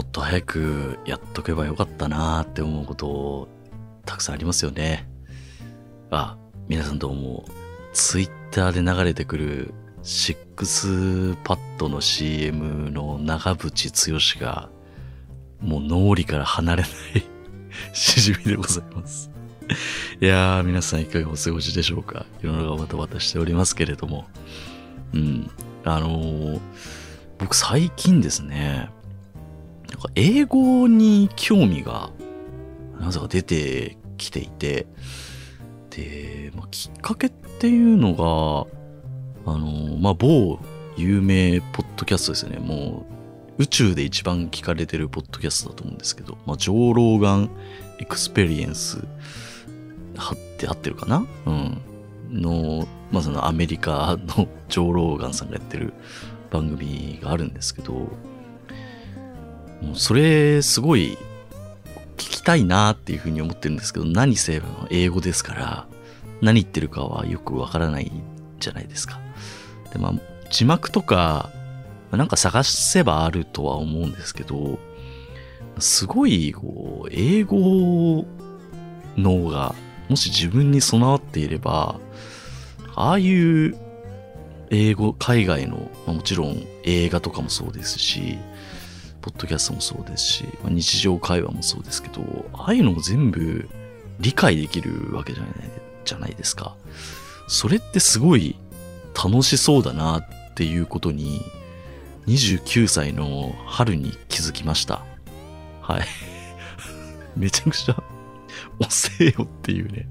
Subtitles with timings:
[0.00, 3.48] もっと早くやっとけばよかったなーって思うこと
[4.06, 5.06] たくさんありますよね。
[6.10, 6.38] あ、
[6.68, 7.44] 皆さんどうも、
[7.92, 14.70] ツイッターで流れてくるシックスパッドの CM の長渕剛が
[15.60, 16.92] もう脳裏から離れない
[17.92, 19.30] しじみでございます。
[20.18, 22.24] いやー、皆さんいかがお過ごしでしょうか？
[22.40, 24.26] 世の中バタバタしておりますけれども。
[25.12, 25.50] うん。
[25.84, 26.60] あのー
[27.40, 28.90] 僕最近ですね、
[29.90, 32.10] なんか英語に興味が
[32.98, 34.86] なぜか出てきていて、
[35.90, 40.58] で、まあ、きっかけっていうのが、あのまあ、某
[40.96, 42.58] 有名ポッドキャストですよね。
[42.58, 43.06] も
[43.58, 47.50] う宇宙で一番聞かれてるポッドキャストだと思うんですけど、まあ、 Joe Rogan
[47.98, 49.04] Experience
[50.16, 51.26] はって合ってるかな？
[51.46, 51.80] うん。
[52.30, 55.92] の、まあ、そのアメリカのジョー・ローガンさんがやってる
[56.50, 58.08] 番組があるんですけど、
[59.82, 61.16] もうそれすごい
[62.16, 65.86] 聞きたいなっていうふうに思ってるんですけど、何せ英語ですから、
[66.40, 68.10] 何言ってるかはよくわからない
[68.58, 69.18] じゃないですか。
[69.92, 70.12] で、まあ、
[70.50, 71.50] 字幕とか、
[72.10, 74.78] なんか探せばあるとは思うんですけど、
[75.78, 78.26] すごい、こう、英語
[79.16, 79.74] 脳が、
[80.08, 82.00] もし自分に備わっていれば、
[82.96, 83.76] ああいう
[84.70, 88.38] 英語、海外の、まもちろん映画とかもそうですし、
[89.20, 93.68] ポッドキャストもそうですし、まあ日常会話もそうですけど、ああいうのも全部
[94.20, 95.52] 理解できるわけじゃない
[96.04, 96.76] じゃないですか。
[97.48, 98.56] それってすごい
[99.14, 101.42] 楽しそうだなっていうことに、
[102.26, 105.04] 29歳の春に気づきました。
[105.80, 106.06] はい。
[107.36, 108.02] めちゃくちゃ
[108.78, 110.06] 遅えよっていうね、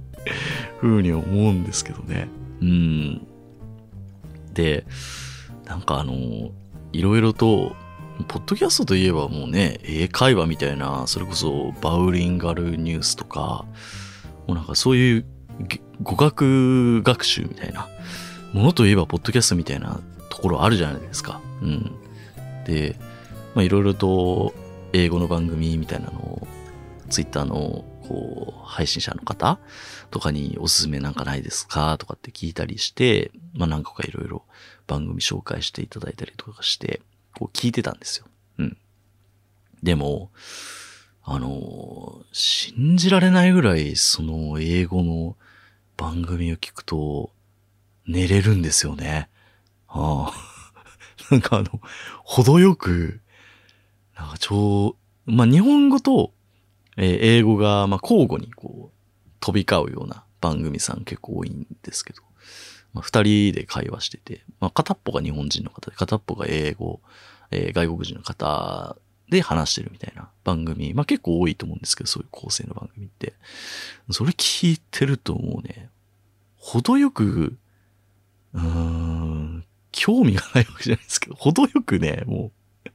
[0.82, 2.28] 風に思うんですけどね。
[2.62, 3.28] うん。
[4.54, 4.86] で、
[5.66, 6.52] なんかあの、
[6.92, 7.76] いろいろと、
[8.28, 13.66] ポッドキャストといえばもうね、英会話みたいな、それこそバウリンガルニュースとか、
[14.48, 15.26] もうなんかそういう
[16.04, 17.88] 語学学習みたいな
[18.54, 21.42] ものといえばポッドキャストみたいなところあるじゃないですか。
[21.62, 21.92] うん。
[22.66, 22.98] で、
[23.56, 24.54] まあいろいろと
[24.94, 26.48] 英語の番組みたいなのを、
[27.10, 29.60] ツイッターのこう配信者の方
[30.12, 31.98] とかにおすすめなんかないですか？
[31.98, 34.46] とかって聞いたりして、まあ何個かいろいろ
[34.88, 37.02] 番組紹介していただいたりとかして、
[37.36, 38.26] こう聞いてたんですよ。
[38.60, 38.78] うん。
[39.84, 40.32] でも、
[41.24, 45.36] あの、信じられないぐらいその英語の
[45.98, 47.32] 番組を聞くと
[48.08, 49.30] 寝れるんですよね。
[49.88, 50.50] ああ。
[51.32, 51.80] なんかあの、
[52.24, 53.20] 程よく、
[54.16, 56.34] なんか超、まあ日本語と、
[56.98, 62.24] えー英語が、ま交互にこう、飛び交うような番組さん結構多いんですけど、
[62.94, 67.02] まあ二人で会話してて、まあ片っぽが日本人の方で、片っぽが英語、
[67.52, 68.96] えー外国人の方
[69.30, 73.34] で話してるみたいな番組、まあ結構多いと思うんですけど、そういう構成の番組って。
[74.12, 75.90] それ聞いてるともうね、
[76.58, 77.58] 程よく、
[78.54, 82.52] うーん、興味がないわけじゃないですけど、程よくね、も
[82.86, 82.90] う、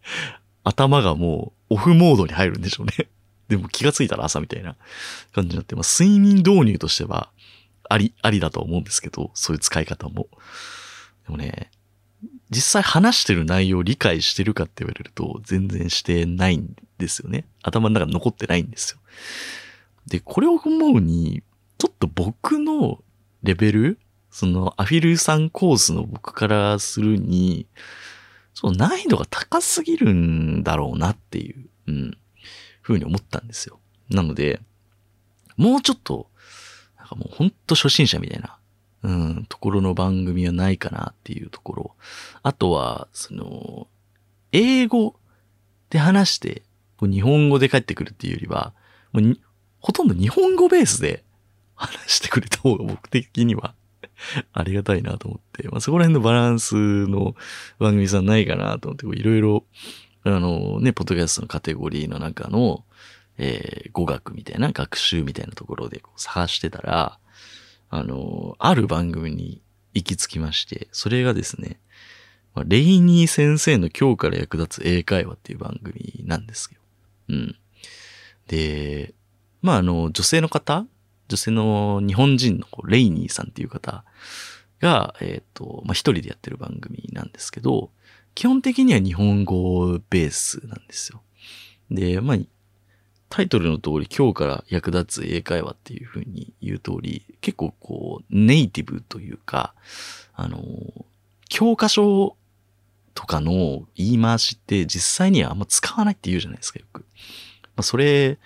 [0.64, 3.08] 頭がもうオフモードに入るんでしょうね。
[3.48, 4.76] でも気がついたら朝みたいな
[5.32, 7.30] 感じになって、まあ睡眠導入としては、
[7.88, 10.28] あり、ありだと思うんですけど、そういう使い方も。
[11.26, 11.70] でもね、
[12.50, 17.46] 実際話してる内容を理解してるかって言われると全然してないんですよね。
[17.62, 18.98] 頭の中に残ってないんですよ。
[20.06, 21.42] で、これを思うに、
[21.78, 23.02] ちょっと僕の
[23.42, 23.98] レベル、
[24.30, 27.66] そのアフィルさんコースの僕からするに、
[28.52, 32.18] その難易度が高すぎるんだろうなっていう、うん、
[32.82, 33.80] ふうに思ったんですよ。
[34.10, 34.60] なので、
[35.56, 36.30] もうちょっと、
[37.14, 38.58] かもうほんと初心者みたいな、
[39.02, 41.94] うん、ところの番組はないかなっていうところ。
[42.42, 43.86] あとは、その、
[44.52, 45.16] 英語
[45.90, 46.62] で話して、
[46.96, 48.72] こう日本語で帰ってくるっていうよりは、
[49.12, 49.38] もう
[49.80, 51.24] ほとんど日本語ベースで
[51.74, 53.74] 話してくれた方が僕的には
[54.52, 57.34] ありがたいなと思って、まあ、そこら辺のバランスの
[57.78, 59.64] 番組さんないかなと思って、いろいろ、
[60.24, 62.84] あのね、ポッドキャストのカテゴリーの中の、
[63.38, 67.18] えー語学みたいな、学習みたいなところでこう探してたら、
[67.90, 69.62] あの、ある番組に
[69.94, 71.78] 行き着きまして、それがですね、
[72.54, 76.80] まあレイニー先生の今日から役立つ英会話っていう番組なんですよ。
[77.28, 77.56] うん。
[78.48, 79.14] で、
[79.62, 80.86] まあ、あの、女性の方
[81.28, 84.04] 女性の日本人のレイニーさんっていう方
[84.80, 87.90] が、えっ、と、まあ、一人でやってる番組なんですけど、
[88.34, 91.22] 基本的には日本語ベースなんですよ。
[91.90, 92.36] で、まあ、
[93.28, 99.74] タイトルの通り今日から役立つ英会話っていう風に言う通り、結構こうネイティブというか、
[100.34, 100.62] あの、
[101.48, 102.36] 教科書
[103.14, 107.00] とかの言い回しって実際にはあんま使わないって言うじゃないですか、よく。
[107.76, 108.38] まあ、それ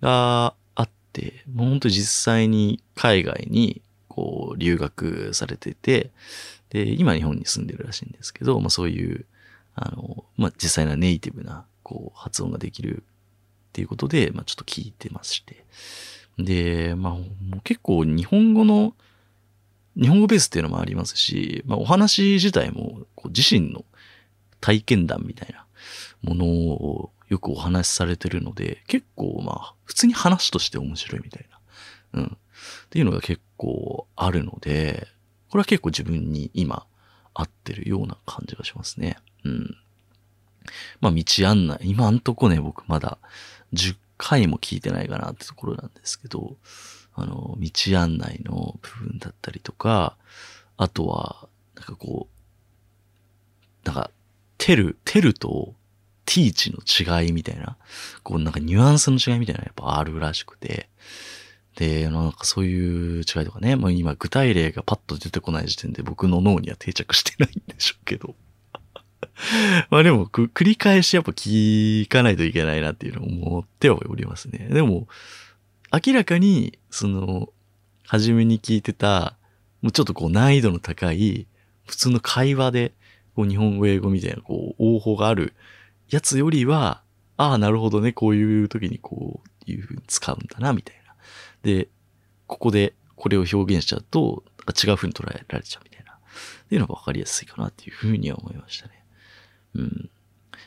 [0.00, 6.10] があって、もう本当に実際に海外にこう留学されてて、
[6.70, 9.26] で、今日本に住んでるらしいんですけど、まあそういう、
[9.74, 13.04] あの、まあ実際なネイティブなこう発音ができる
[13.74, 15.64] っていうことで、まあちょっと聞いてまして。
[16.38, 17.24] で、まあも
[17.56, 18.94] う結構日本語の
[19.96, 23.84] 日本語ベースっていうのもありますし、まあ、お話自体もこう自身の
[24.60, 25.66] 体験談みたいな
[26.22, 31.46] ものをよくお話しされてるので、結構まあ、普通に話として面白いみたい
[32.12, 32.20] な。
[32.20, 32.26] うん。
[32.26, 32.28] っ
[32.90, 35.08] ていうのが結構あるので、
[35.50, 36.86] これは結構自分に今
[37.32, 39.16] 合ってるような感じがしますね。
[39.44, 39.76] うん。
[41.00, 41.78] まあ、道案内。
[41.82, 43.18] 今んとこね、僕まだ
[43.74, 46.56] 10回も聞いてないかなってところなんですけど、
[47.14, 50.16] あの、道案内の部分だったりとか、
[50.76, 54.10] あとは、なんかこう、なんか、
[54.58, 55.74] テル、テルと
[56.26, 57.76] ティーチの違いみたいな、
[58.22, 60.88] こうなんかニュアンスの違いみたいなやっぱあるらしくて、
[61.76, 68.34] で、なんかそういう違いとかね、もう今具体例がパッと出てこない時点で僕の脳には定着してないんでしょうけど。
[69.90, 74.68] まあでも、繰り返しやっぱ聞かないといけないなっていうのを思ってはおりますね。
[74.70, 75.08] でも、
[75.92, 77.50] 明らかに、その、
[78.06, 79.36] 初めに聞いてた、
[79.82, 81.46] もうちょっとこう難易度の高い、
[81.86, 82.92] 普通の会話で、
[83.34, 85.54] こう日本語、英語みたいな、こう、応報がある
[86.08, 87.02] やつよりは、
[87.36, 91.14] ああ、なるほどね、こういう時にこういう風に使うんだな、みたいな。
[91.62, 91.88] で、
[92.46, 96.12] ここでこれを表現しちゃうと、なんか違うに捉えられちゃうみたいな。
[96.64, 99.03] っていうのが分かりやすいかなっていう風には思いましたね。
[99.74, 100.10] うん。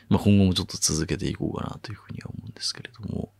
[0.08, 3.30] まあ今後もちょっと続けていこうかなという風には思うんですけれども。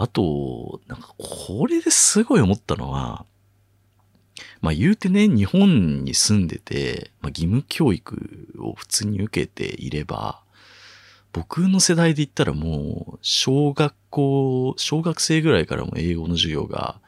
[0.00, 3.26] あと、なんかこれですごい思ったのは、
[4.60, 10.40] まあ言うてね、日本に住んでて、まあ、義務教育を普通に受けていれば、
[11.32, 17.00] 僕の世代で言ったらもう、小学校、小学生ぐらいからも英語の授業が、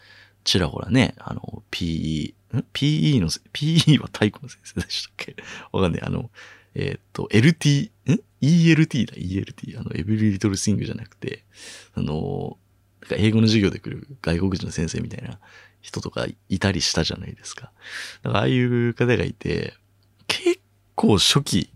[0.42, 5.36] ちらほらね、あの、PE、ん ?PE の、PE は体育の先生でしたっけ？
[5.72, 6.02] わかんない。
[6.02, 6.30] あの、
[6.74, 9.78] えー、っと、LT、ん ?ELT だ、ELT。
[9.78, 11.44] あの、エブリリトルスイングじゃなくて、
[11.94, 12.58] あの、
[13.02, 15.38] なんか英語の授業で来る外国人の先生みたいな
[15.80, 17.72] 人とかいたりしたじゃないですか。
[18.22, 19.74] だからああいう方がいて、
[20.26, 20.60] 結
[20.94, 21.70] 構初期、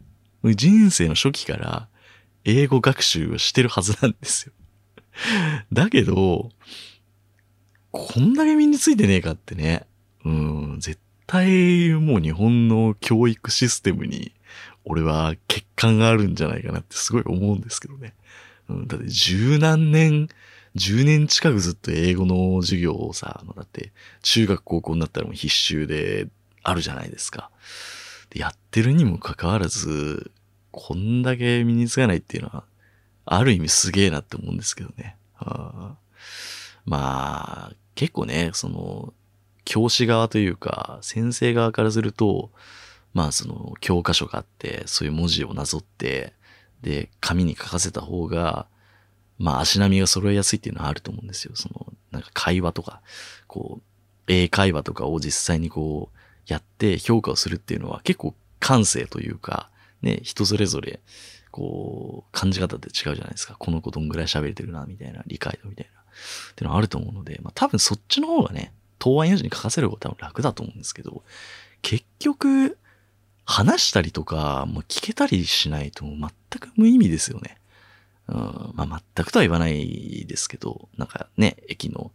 [0.44, 1.88] 人生の初期から
[2.44, 4.52] 英語学習をしてるはずなんですよ。
[5.72, 6.50] だけど、
[7.90, 9.86] こんだけ身についてねえかってね。
[10.24, 14.32] うん、絶対もう日本の教育システムに
[14.84, 18.14] 俺は欠陥があるんじゃないかなってすごい思うんですけどね。
[18.68, 20.28] うん、だって十何年
[20.76, 23.92] 10年近くずっと英語の授業をさ、だって
[24.22, 26.28] 中学高校になったらもう必修で
[26.62, 27.50] あるじゃないですか。
[28.30, 30.30] でやってるにもかかわらず、
[30.72, 32.64] こんだけ身につかないっていうのは、
[33.26, 35.16] ある意味すげえなって思うんですけどね。
[35.38, 35.94] あ
[36.84, 39.14] まあ、結構ね、その、
[39.64, 42.50] 教師側というか、先生側からすると、
[43.14, 46.34] まあその教科書があって、そういう文字をなぞって、
[46.82, 48.66] で、紙に書かせた方が、
[49.38, 51.52] まあ足並みが揃えやすいっていうのはあると思うんですよ。
[51.54, 53.00] その、なんか会話とか、
[53.46, 53.82] こう、
[54.26, 59.70] 英会話とかを実際にこう、やって評価をするっていうのは結構感性というか、
[60.02, 61.00] ね、人それぞれ、
[61.50, 63.54] こう、感じ方って違うじゃないですか。
[63.58, 66.00] この子どんぐらい喋れてるな、みたいな、理解度みたいな。
[66.00, 71.22] っていうのはあると思うので、まあ多分そっちの方がね、答案用紙に書かせる方が多分楽だと思うんですけど、
[71.82, 72.78] 結局、
[73.44, 77.58] 話したりとか、もう聞けたりしないと全く無意味ですよね。
[78.28, 82.10] うん、まあ全くとは言わないですけど、なんかね、駅の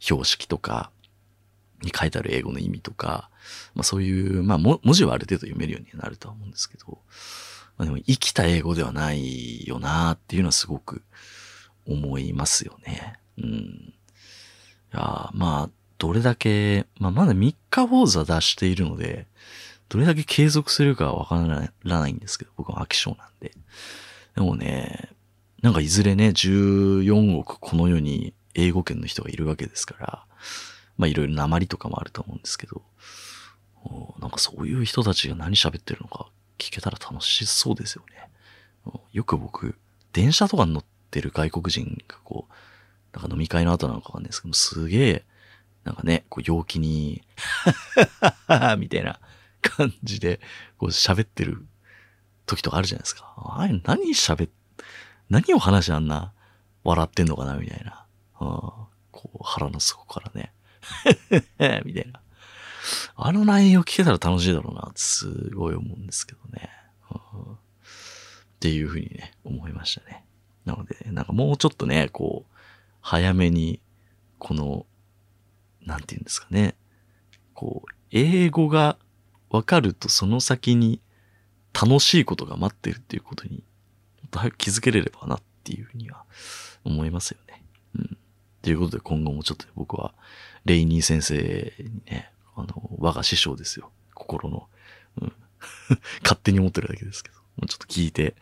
[0.00, 0.90] 標識とか
[1.82, 3.30] に書いてある英語の意味とか、
[3.74, 6.98] まあそういう、まあ文字はある程度読めるようになるとは思うんですけど、
[7.76, 11.02] まあでも生きた英語ではないよなっていうのはすごく
[11.86, 13.14] 思いますよね。
[13.38, 13.44] うん。
[13.46, 19.26] いやまあ、どれだけ、まあまだ3日坊主は出しているので、
[19.94, 21.70] どれだけ継続するかわから
[22.00, 23.52] ないんですけど、僕は飽き性なんで。
[24.34, 25.08] でもね、
[25.62, 30.26] なんかいずれね、14億この世に英語圏の人がいるわけですから、
[30.98, 32.82] まあいろいろ鉛とかもあると思うんですけど、
[34.18, 36.26] なんかそういう人たちが何喋ってるのか
[36.58, 38.98] 聞けたら楽しそうですよね。
[39.12, 39.76] よく僕、
[40.12, 45.24] 電車とかに乗ってる外国人がこう、なんか飲み会の後なのかわかんないですけど、すげえ、
[45.84, 47.22] なんかね、こう陽気に
[48.78, 49.20] みたいな
[49.70, 50.40] 感じで、
[50.78, 51.64] こう喋ってる
[52.46, 53.32] 時とかあるじゃないですか。
[53.36, 54.50] あれ何喋っ
[55.30, 56.32] 何を話しあんな
[56.84, 58.04] 笑ってんのかなみたいな。
[58.40, 58.48] うん、
[59.10, 60.52] こう腹の底からね。
[61.84, 62.20] みたいな。
[63.16, 66.70] あの内容聞けたら楽しいだろうなすごい思うんですけどね。
[67.10, 70.24] うんっていうふうにね、思いましたね。
[70.64, 72.56] なので、なんかもうちょっとね、こう、
[73.02, 73.78] 早めに、
[74.38, 74.86] この、
[75.84, 76.74] なんて言うんですかね。
[77.52, 78.96] こう、英語が
[79.54, 81.00] わかるとその先に
[81.72, 83.60] 楽しいことが待ってるっていうことに、も
[84.26, 86.24] っと早く気づけれればなっていうふうには
[86.82, 87.62] 思いますよね。
[87.96, 88.18] うん。
[88.62, 90.12] ということで今後もちょっと僕は、
[90.64, 93.92] レイニー先生にね、あの、我が師匠ですよ。
[94.14, 94.66] 心の。
[95.20, 95.32] うん。
[96.24, 97.36] 勝手に思ってるだけですけど。
[97.36, 98.34] もうちょっと聞いて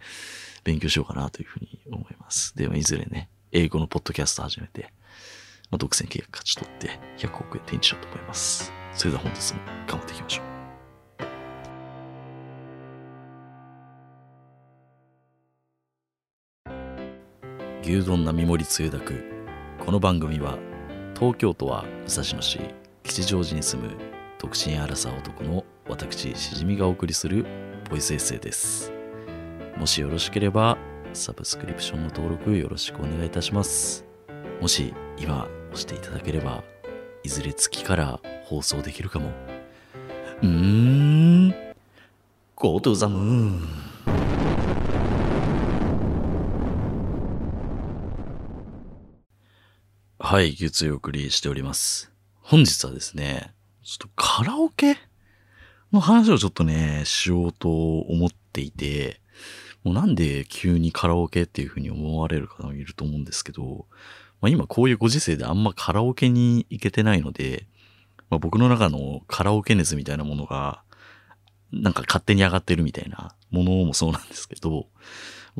[0.64, 2.56] 勉強しようかなというふうに思います。
[2.56, 4.94] では、いずれね、英語のポッドキャスト始めて、
[5.70, 8.72] まあ、独占契約勝ち取って100億円手にしようと思います。
[8.94, 10.51] それでは本日も頑張っていきましょう。
[17.84, 19.24] 牛丼並盛りつゆだく。
[19.84, 20.56] この番組は
[21.18, 22.60] 東京都は武蔵野市
[23.02, 23.90] 吉祥寺に住む
[24.38, 27.44] 独身アラサー男の私しじみがお送りする
[27.90, 28.92] ボイスエッセイです。
[29.76, 30.78] もしよろしければ
[31.12, 34.04] サブスクリプションの登録よろしくお願いいたします。
[34.60, 36.62] もし今押していただければ
[37.24, 39.32] いずれ月から放送できるかも。
[40.40, 41.50] うーん。
[42.54, 43.66] Go to the moon
[50.32, 52.10] はい月曜送りしております。
[52.40, 53.52] 本日はですね
[53.84, 54.96] ちょっとカラオケ
[55.92, 59.20] の話をちょっとね、しようと思っていて、
[59.84, 63.84] もうなんで急にカラオケっていうふうに思われる方もいると思うんですけど、
[64.40, 67.66] まあ、今こういうご時世であんまカラオケに行けてないので、
[68.30, 70.82] まあ、僕の中のカラオケ熱みたいなものが、
[71.72, 74.86] なんか勝手に上がってるみたいなものもそうなんですけど、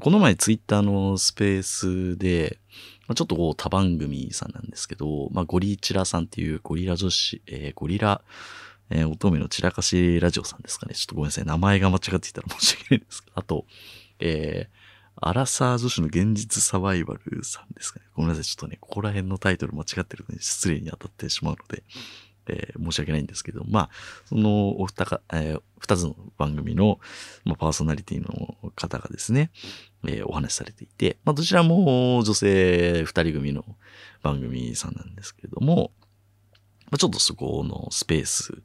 [0.01, 2.59] この前ツイッターのスペースで、
[3.09, 8.23] まあ、ちょっとこう他番組さんなんですけど、まあ、ゴリチラさんっていうゴリラ女子、えー、ゴリラ、
[8.91, 10.95] えー、乙女の散らかしラジオさんですかね。
[10.95, 11.45] ちょっとごめんなさい。
[11.45, 13.25] 名前が間違っていたら申し訳ないです。
[13.35, 13.67] あと、
[14.21, 14.77] えー、
[15.17, 18.07] アラサー女子の現実サバイバルさんですかね。
[18.15, 18.45] ごめんなさい。
[18.45, 21.83] ちょっとね、ここら辺のタイトル間違ってるのに失礼に当たってしまうので、
[22.49, 23.91] えー、申し訳ないんですけど、まあ、
[24.27, 26.99] そのお二か、えー、二つの番組の、
[27.45, 29.51] まあ、パーソナリティの方がですね、
[30.05, 33.65] えー、お話しされていて、まあ、どちらも女性二人組の
[34.23, 35.93] 番組さんなんですけれども、
[36.93, 38.63] まあ、ちょっとそこのスペース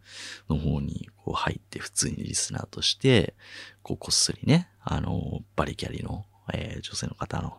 [0.49, 3.35] の方にこう入って普通にリスナーとして、
[3.83, 7.57] こうこっそりね、あの、バリキャリの、えー、女性の方の、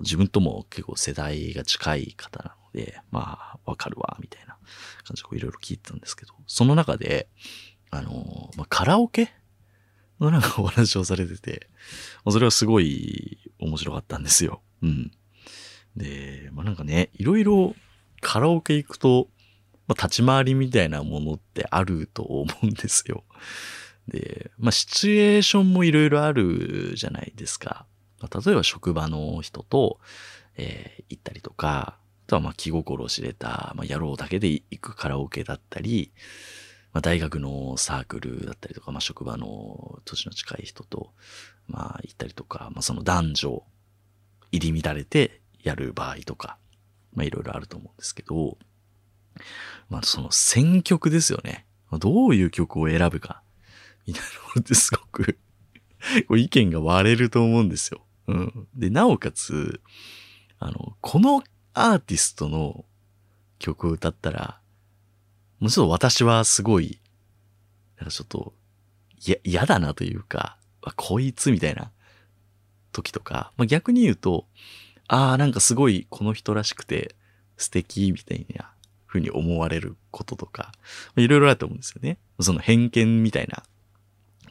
[0.00, 4.56] 自分とも結構世代が近い方なので、まあ、わかるわ、みたいな
[5.04, 7.28] 感じでいろいろ聞いてたんですけど、その中で、
[7.90, 9.32] あの、まあ、カラオケ
[10.20, 11.66] のなんかお話をされてて、
[12.24, 14.62] まあ、それはすごい面白かったんですよ。
[14.82, 15.10] うん。
[15.96, 17.74] で、まあ、なんかね、いろいろ
[18.20, 19.26] カラオケ行くと、
[19.88, 23.24] まあ、立ち回りみたいなものってあると思うんですよ。
[24.06, 27.86] で、まあ、シチュエーションもいろいろあるじゃないですか。
[28.20, 29.98] まあ、例えば職場の人と、
[30.56, 36.12] えー、行ったりとか、とはまあ気心を知れた、まあ、野郎だけで行くカラオケだったり、
[36.92, 41.10] まあ、大学のサークルだったりとか、まあ、職場の年の近い人と、
[41.66, 43.62] まあ、行ったりとか、まあ、その男女
[44.52, 46.58] 入り乱れてやる場合とか、
[47.14, 48.58] まあ、いろいろあると思うんですけど、
[49.88, 51.66] まあ、その選曲ですよね。
[51.98, 53.42] どういう曲を選ぶか、
[54.06, 55.38] みたいなのってすごく
[56.36, 58.02] 意見が割れると思うんですよ。
[58.26, 58.68] うん。
[58.74, 59.80] で、なおかつ、
[60.58, 61.42] あの、この
[61.78, 62.84] アーティストの
[63.58, 64.60] 曲を歌ったら、
[65.60, 67.00] もうちょっと私はすごい、
[67.96, 68.52] なんかちょっと、
[69.26, 70.58] や、嫌だなというか、
[70.96, 71.90] こいつみたいな
[72.92, 74.46] 時とか、まあ、逆に言うと、
[75.08, 77.14] ああ、なんかすごいこの人らしくて
[77.56, 78.70] 素敵みたいな
[79.06, 80.72] ふうに思われることとか、
[81.16, 82.18] いろいろあると思うんですよね。
[82.40, 83.62] その偏見みたいな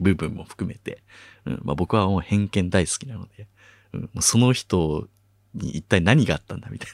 [0.01, 1.03] 部分も含めて、
[1.45, 3.47] うんまあ、僕はもう偏見大好きなので、
[3.93, 5.07] うん、その人
[5.57, 6.89] に一体何があったんだみたい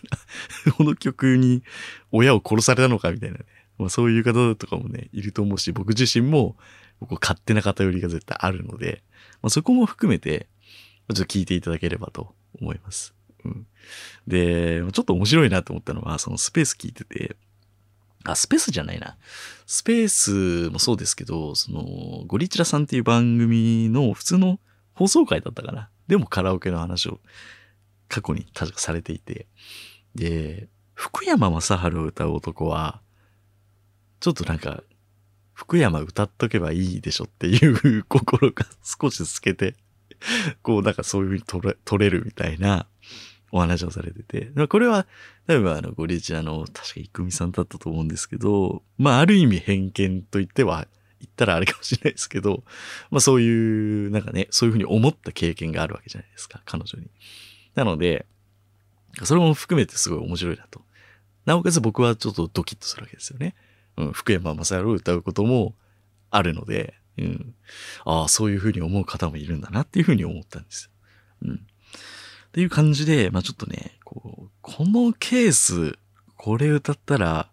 [0.65, 0.73] な。
[0.73, 1.63] この曲に
[2.11, 3.45] 親を殺されたのかみたいなね。
[3.77, 6.55] まあ、そういう方とかもね、いると思うし、僕自身も、
[6.99, 9.03] 僕勝手な偏りが絶対あるので、
[9.41, 10.47] まあ、そこも含めて、
[11.09, 13.13] ちょっと聞いていただければと思います。
[13.43, 13.67] うん。
[14.27, 17.35] で、ちょっと面白いなと思ったのは、そのスペース聞いてて、
[18.23, 19.17] あ、スペースじゃないな。
[19.65, 21.83] スペースもそうですけど、その、
[22.25, 24.59] ゴリチラさんっていう番組の普通の
[24.93, 25.89] 放送回だったかな。
[26.07, 27.19] でもカラオケの話を
[28.13, 29.47] 過去に確かされていて。
[30.13, 33.01] で、福山雅治を歌う男は、
[34.19, 34.83] ちょっとなんか、
[35.53, 39.75] 福山歌っとけばいいでしょっていう心が少し透けて、
[40.61, 42.87] こうなんかそういう風に取れ取れるみたいな
[43.51, 45.07] お話をされてて、これは、
[45.47, 50.87] 多分あの、ゴリチラの、確かイクミさんだったと思うんですけど、まあ、ある意味偏見と言っては
[51.19, 52.63] 言ったらあれかもしれないですけど、
[53.09, 57.09] まあそういう、なんかね、そういうふうに思った経験があるわけじゃないですか、彼女に。
[57.75, 58.25] なので、
[59.23, 60.81] それも含めてすごい面白いなと。
[61.45, 63.55] なおかつ僕はちょっとドキッとするわけですよね。
[63.97, 65.75] うん、福山雅治を歌うことも
[66.31, 67.55] あるので、うん。
[68.05, 70.91] ああ、そういうふうに思う方もいるんだなっていうふうに思ったんですよ。
[71.49, 71.55] うん。
[71.55, 71.57] っ
[72.53, 75.97] ていう感じで、まあちょっとね、こう、このケース、
[76.37, 77.49] これ歌ったら、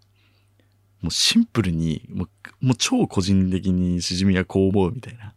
[1.02, 5.34] もうシンプルに、もう、もう超個人的にしじみはこう思うみたいな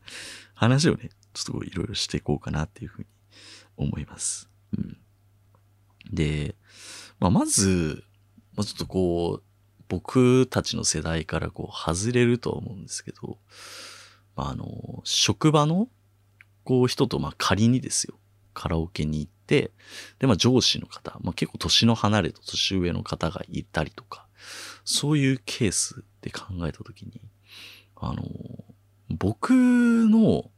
[0.54, 3.08] 話をね、ちょっといろいろしていこうかなっていうふうに
[3.78, 4.50] 思います。
[4.77, 4.98] うん。
[6.12, 6.56] で、
[7.20, 8.03] まあ、まず、
[8.56, 9.44] まあ、ちょっとこう、
[9.89, 13.38] 僕たちの世代からこう外れるとは思うんですけど、
[14.36, 15.88] まあ、あの、職場の
[16.63, 18.15] こう人とまあ仮にですよ、
[18.53, 19.72] カラオケに行って、
[20.20, 24.27] で、まあ上司の方、まあ結構年の離れた年上の方がいたりとか、
[24.86, 27.22] そういうケースで考えたときに、
[27.96, 28.24] あの、
[29.10, 30.50] 僕の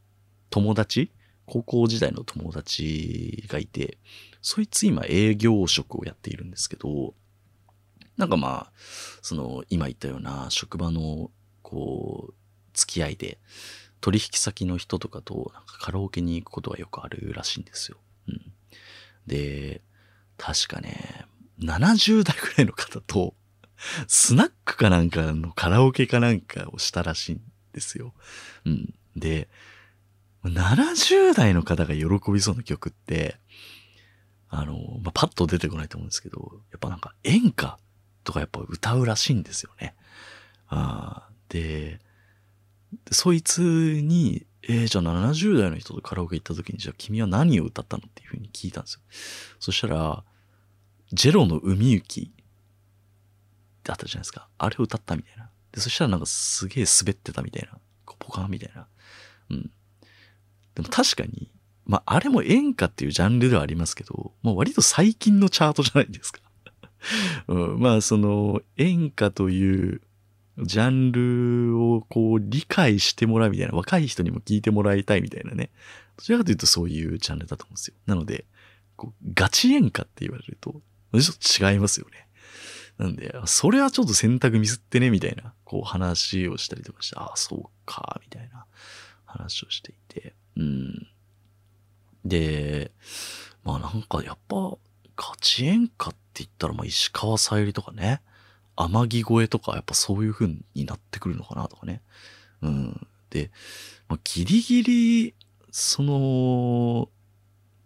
[0.50, 1.12] 友達、
[1.46, 3.98] 高校時代の友達がいて、
[4.42, 7.14] そいつ今営業職をやっているんですけど、
[8.16, 8.72] なんかまあ、
[9.22, 11.30] その今言ったような職場の
[11.62, 12.34] こう、
[12.74, 13.38] 付き合いで、
[14.00, 17.98] 取引先の人とかとなんかカラオケに行くことがよくあるらしいんですよ。
[18.28, 18.52] うん。
[19.26, 19.82] で、
[20.36, 21.26] 確かね、
[21.60, 23.34] 70代くらいの方と、
[24.06, 27.40] スナックかなんかのカラオケかなんかをしたらしいん
[27.72, 28.14] ですよ。
[28.64, 28.94] うん。
[29.16, 29.48] で、
[30.48, 33.36] 70代の方が喜びそうな曲って、
[34.48, 37.78] あの、まあ、パッと出てこないと思うんですけど、やっぱなんか演歌
[38.24, 39.94] とかやっぱ歌うらしいんですよね。
[40.68, 42.00] あで、
[43.10, 49.00] そいつに、えー、じゃあ70代の人とカラオケ行った時に、じゃあ君は何を歌ったのっていうふうに聞いたんですよ。
[49.60, 50.24] そしたら、
[51.12, 52.28] ジェロの海行きっ
[53.82, 54.48] てあったじゃないですか。
[54.58, 55.50] あれを歌ったみたいな。
[55.72, 57.78] で、そしたらなんかすげえ滑ってたみたいな。
[58.18, 58.88] ポカンみたいな。
[59.50, 59.70] うん。
[60.76, 61.50] でも確かに、
[61.86, 66.40] まあ、あれも演歌っていうジャンルではありますけど、まあ、割と最近のチャートじゃないですか。
[67.48, 70.02] うん、まあ、その、演歌という
[70.58, 75.70] ジャンルをこう理解してもらうみたいな、若い人にも聞いてもらいたいみたいなね。
[76.18, 77.94] どちらかというとそういうジャンルだと思うんですよ。
[78.04, 78.44] なので、
[78.96, 82.28] こうガチ演歌って言われると、ちょっと違いますよね。
[82.98, 88.66] なんで、それはちょっと選択ミスってね、みたいな、こう話をしたりとかして、ああ、そうか、みたいな
[89.26, 90.34] 話をしていて。
[90.56, 91.06] うん。
[92.24, 92.90] で、
[93.64, 94.76] まあなんかやっぱ、
[95.16, 98.22] ガチ演歌って言ったら、まあ石川さゆりとかね。
[98.76, 102.02] 天城越えとか、やっぱそういう風になってくるのかなとかね。
[102.60, 103.06] うん。
[103.30, 103.50] で、
[104.08, 105.34] まあ、ギリギリ、
[105.70, 107.08] その、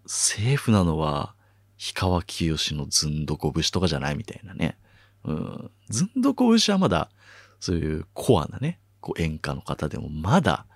[0.07, 1.35] セーフなのは、
[1.79, 4.77] 氷川きよしのずんどこ節とかじゃないみたいなね。
[5.25, 5.71] うん。
[5.89, 7.11] ずんどこ節はまだ、
[7.61, 10.67] そういうコアなね、こう演歌の方でもまだ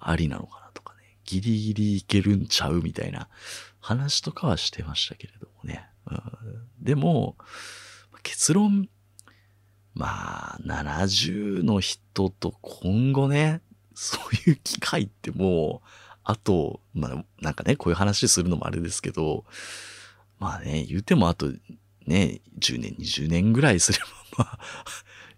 [0.00, 1.18] ありなのかなとかね。
[1.24, 3.28] ギリギリいけるんちゃうみたいな
[3.80, 5.88] 話とかはしてましたけれどもね。
[6.10, 6.22] うん、
[6.80, 7.36] でも、
[8.22, 8.88] 結論
[9.98, 13.62] まあ、70の人と今後ね、
[13.94, 15.88] そういう機会ってもう、
[16.22, 19.44] あと、まあ、なんかね、こういう話するのもあれですけど、
[20.38, 21.48] まあね、言うてもあと、
[22.06, 23.98] ね、10年、20年ぐらいすれ
[24.36, 24.58] ば、まあ、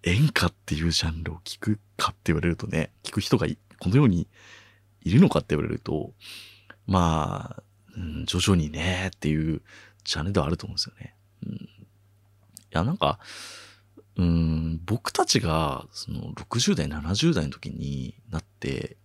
[0.02, 3.46] 演歌っていうジャンルを聞くかって言われるとね、聞く人が
[3.80, 4.28] このように
[5.02, 6.12] いるのかって言われると、
[6.86, 7.62] まあ、
[7.96, 9.62] うん、徐々にね、っていう
[10.04, 11.14] ジャンネルではあると思うんですよね。
[11.46, 11.58] うん、い
[12.70, 13.18] や、なんか、
[14.16, 18.96] うん、僕たちが、その、60代、70代の時になって、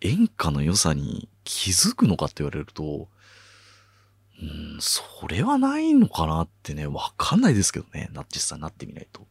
[0.00, 3.08] 演歌の良さに気づくのかって言われると、
[4.40, 9.26] うん、それはないのかなってね、わかんないですけどね、な、実際なってみないと。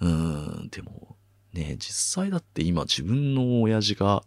[0.00, 1.15] うん、でも、
[1.56, 4.22] ね、実際だって今自分の親父が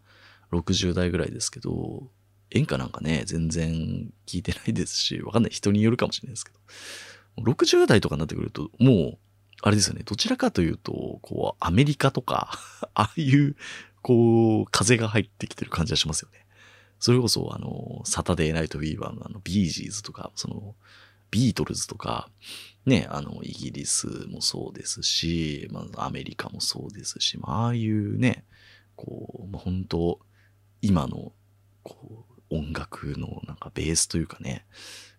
[0.52, 2.10] 60代ぐらいですけど、
[2.52, 5.52] 演歌なんかね、全然聞いてないですし、わかんない。
[5.52, 9.18] 人によるかもしれないですけど、60代とかになってくると、もう、
[9.62, 12.52] あれですよね、どちらかというと、こう、アメリカとか
[12.96, 13.56] ああいう、
[14.02, 16.46] こう、風が入ってきてる感じがしますよね。
[17.00, 20.76] それこそ、あの、サタデーナイトウィーバーのあの、ビージーズとか、その、
[21.32, 22.30] ビートルズとか、
[22.86, 28.46] ね、あの、イギリスもそうですし、まあ、アメリカもそうですし、まあ、ああいうね、
[28.96, 30.20] こう、まあ、本当
[30.82, 31.32] 今の、
[31.84, 34.66] こう、音楽のなんかベースというかね、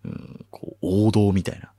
[0.04, 1.72] うん、こう、王道みたいな、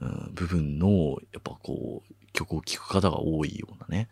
[0.00, 4.08] うん、部分の、やっぱこう、曲を聴く方が多いようなね、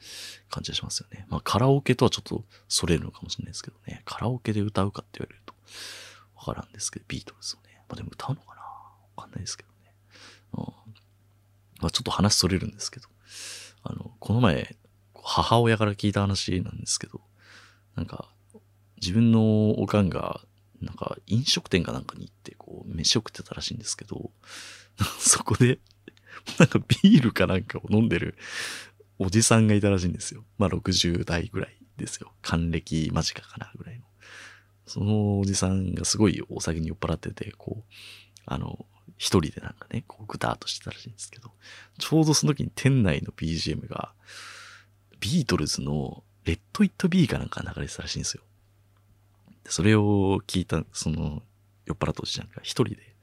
[0.51, 1.27] 感じがしますよね。
[1.29, 4.03] まあカラオケとはちょっとそれるのかもしれないですけどね。
[4.05, 5.55] カラオケで歌うかって言われると、
[6.37, 7.83] わからんですけど、ビートルズをね。
[7.89, 8.60] まあでも歌うのかな
[9.21, 9.95] かんないですけどね。
[10.55, 10.65] うん。
[11.81, 13.09] まあちょっと話それるんですけど、
[13.83, 14.77] あの、この前、
[15.15, 17.21] 母親から聞いた話なんですけど、
[17.97, 18.29] なんか、
[19.01, 20.41] 自分のおかんが、
[20.81, 24.31] なんか飲食店かなんかに行って、こう、飯を食ってたらしいんですけど、
[25.19, 25.79] そこで、
[26.59, 28.37] なんかビールかなんかを飲んでる
[29.19, 30.45] おじさんがいたらしいんですよ。
[30.57, 32.33] まあ60代ぐらいですよ。
[32.41, 34.07] 還暦間近かなぐらいの。
[34.87, 37.93] そのおじさんがすごいお酒に酔っ払ってて、こう、
[38.47, 38.87] あの、
[39.21, 41.51] 一人でなんかね、こうグターっとしてたらしいんですけど、
[41.99, 44.15] ちょうどその時に店内の BGM が、
[45.21, 48.43] ビートルズのレッド・イット・ビーかなんか流れてたらしいんですよ。
[49.67, 51.43] それを聞いた、その、
[51.85, 53.15] 酔っ払ったおじちゃんが一人で、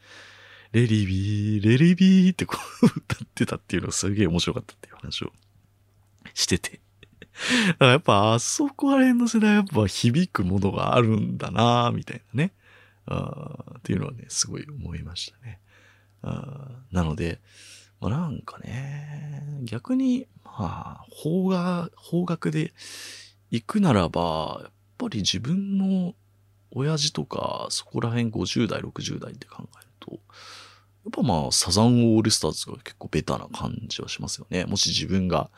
[0.71, 5.31] レリビー、レリビーってこう歌ってたっていうのがすげえ面白かったっていう話を
[6.35, 6.79] してて。
[7.69, 12.53] だかやっぱあそこら辺の世代はやっぱ響くものがあるんだなみたいなね。
[13.07, 15.59] あっていうのはね、すごい思いましたね。
[16.91, 17.39] なので、
[17.99, 22.73] まあ、なんかね、逆に、まあ、方角、方角で
[23.51, 26.13] 行くならば、やっぱり自分の
[26.71, 30.19] 親父とか、そこら辺50代、60代って考えると、やっ
[31.11, 34.65] ぱまあ、サザンオールスターズが結構ベタな感じはしますよね。
[34.65, 35.49] もし自分が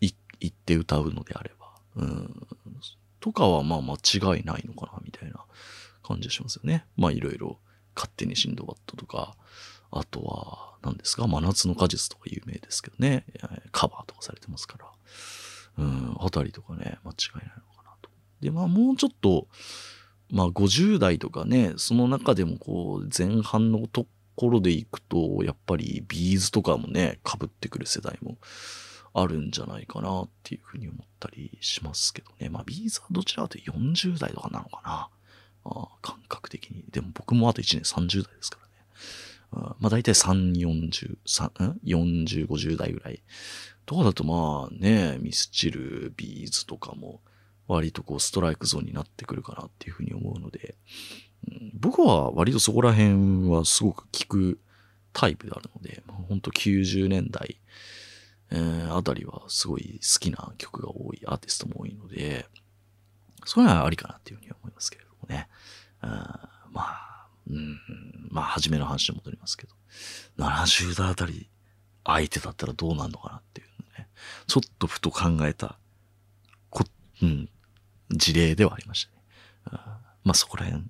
[0.00, 0.14] 行
[0.46, 1.66] って歌うのであれば。
[1.96, 2.46] うん。
[3.20, 5.44] とかはまあ間違いないのかな、みたいな
[6.02, 6.84] 感じがしますよね。
[6.96, 7.58] まあいろいろ、
[7.96, 9.36] 勝手にシンドバッドとか、
[9.96, 11.26] あとは、何ですか？
[11.26, 13.24] 真夏の果実とか有名ですけどね。
[13.72, 14.86] カバーとかされてますから。
[15.78, 18.10] うん、あたりとかね、間違いないのかなと。
[18.40, 19.46] で、まあもうちょっと、
[20.30, 28.36] まあ50代とかね、その中でもこう前半のところで行くと、やっぱりビーズとかもね、被ってくる世代も
[29.14, 32.48] あるんじゃないかなっていうふうに思ったりしますけどね。
[32.48, 35.08] まあ B'z はどちらかというと40代とかなのかな。
[35.66, 36.84] あ感覚的に。
[36.90, 38.63] でも僕もあと1年30代ですから。
[39.78, 43.22] まあ大体3、40、3、40、50代ぐらい。
[43.86, 47.20] とかだとまあね、ミスチル、 B'z とかも
[47.68, 50.74] 割とこうストライクゾーンになってくるかなっていうふうに思うので、
[51.48, 54.58] うん、僕は割とそこら辺はすごく聞く
[55.12, 57.60] タイプであるので、まあ、ほんと90年代、
[58.50, 62.46] えー、あたりはすごい好きな曲が多い、アーティストも多いので、
[63.44, 65.48] そういうのはありかなっていうふうに思いますけれどもね。
[66.00, 67.13] あまあ、
[67.48, 67.78] うん、
[68.30, 69.74] まあ、初めの話に戻りますけど、
[70.38, 71.48] 70代あたり
[72.04, 73.66] 相手だったらどうなんのかなっていう
[73.98, 74.08] ね、
[74.46, 75.78] ちょっとふと考えた、
[76.70, 76.84] こ、
[77.22, 77.48] うん、
[78.10, 79.14] 事例ではありましたね。
[80.24, 80.84] まあ、そこら辺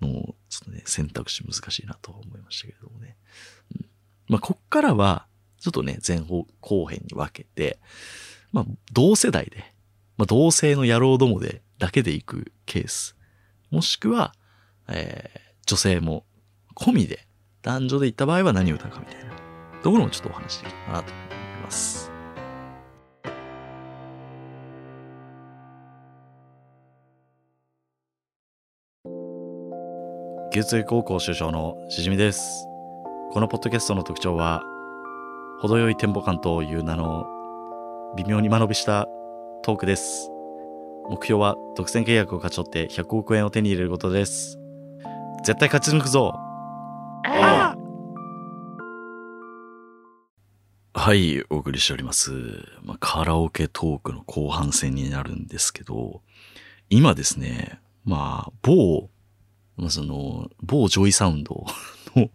[0.00, 3.16] の、ちょっとね、選択肢難しいなと思いましたけれどもね。
[4.28, 5.26] まあ、こっからは、
[5.58, 7.78] ちょっとね、前方後編に分けて、
[8.52, 9.72] まあ、同世代で、
[10.16, 13.16] まあ、同性の野郎どもでだけで行くケース。
[13.70, 14.34] もしくは、
[14.88, 16.24] えー、女性も
[16.76, 17.26] 込みで、
[17.62, 19.32] 男女で行った場合は何を歌うかみたいな
[19.82, 22.10] ところもちょっとお話しできるかなと思います。
[30.52, 32.66] 月水高校首相のしじみです。
[33.32, 34.62] このポッドキャストの特徴は、
[35.60, 37.26] 程よいテンポ感という名の
[38.16, 39.06] 微妙に間延びした
[39.64, 40.30] トークです。
[41.10, 44.63] 目標は独占契約を勝ち取って100億円を手に入れることです。
[45.44, 46.32] 絶対勝ち抜くぞ
[47.26, 47.76] あ
[50.94, 52.32] はい、お送りしております。
[52.82, 56.22] まあ、カラオケトークの後半戦になるんですけど、
[56.88, 59.10] 今ですね、まあ、某、
[59.76, 61.66] まあ、その、某 JOYSOUND
[62.16, 62.30] の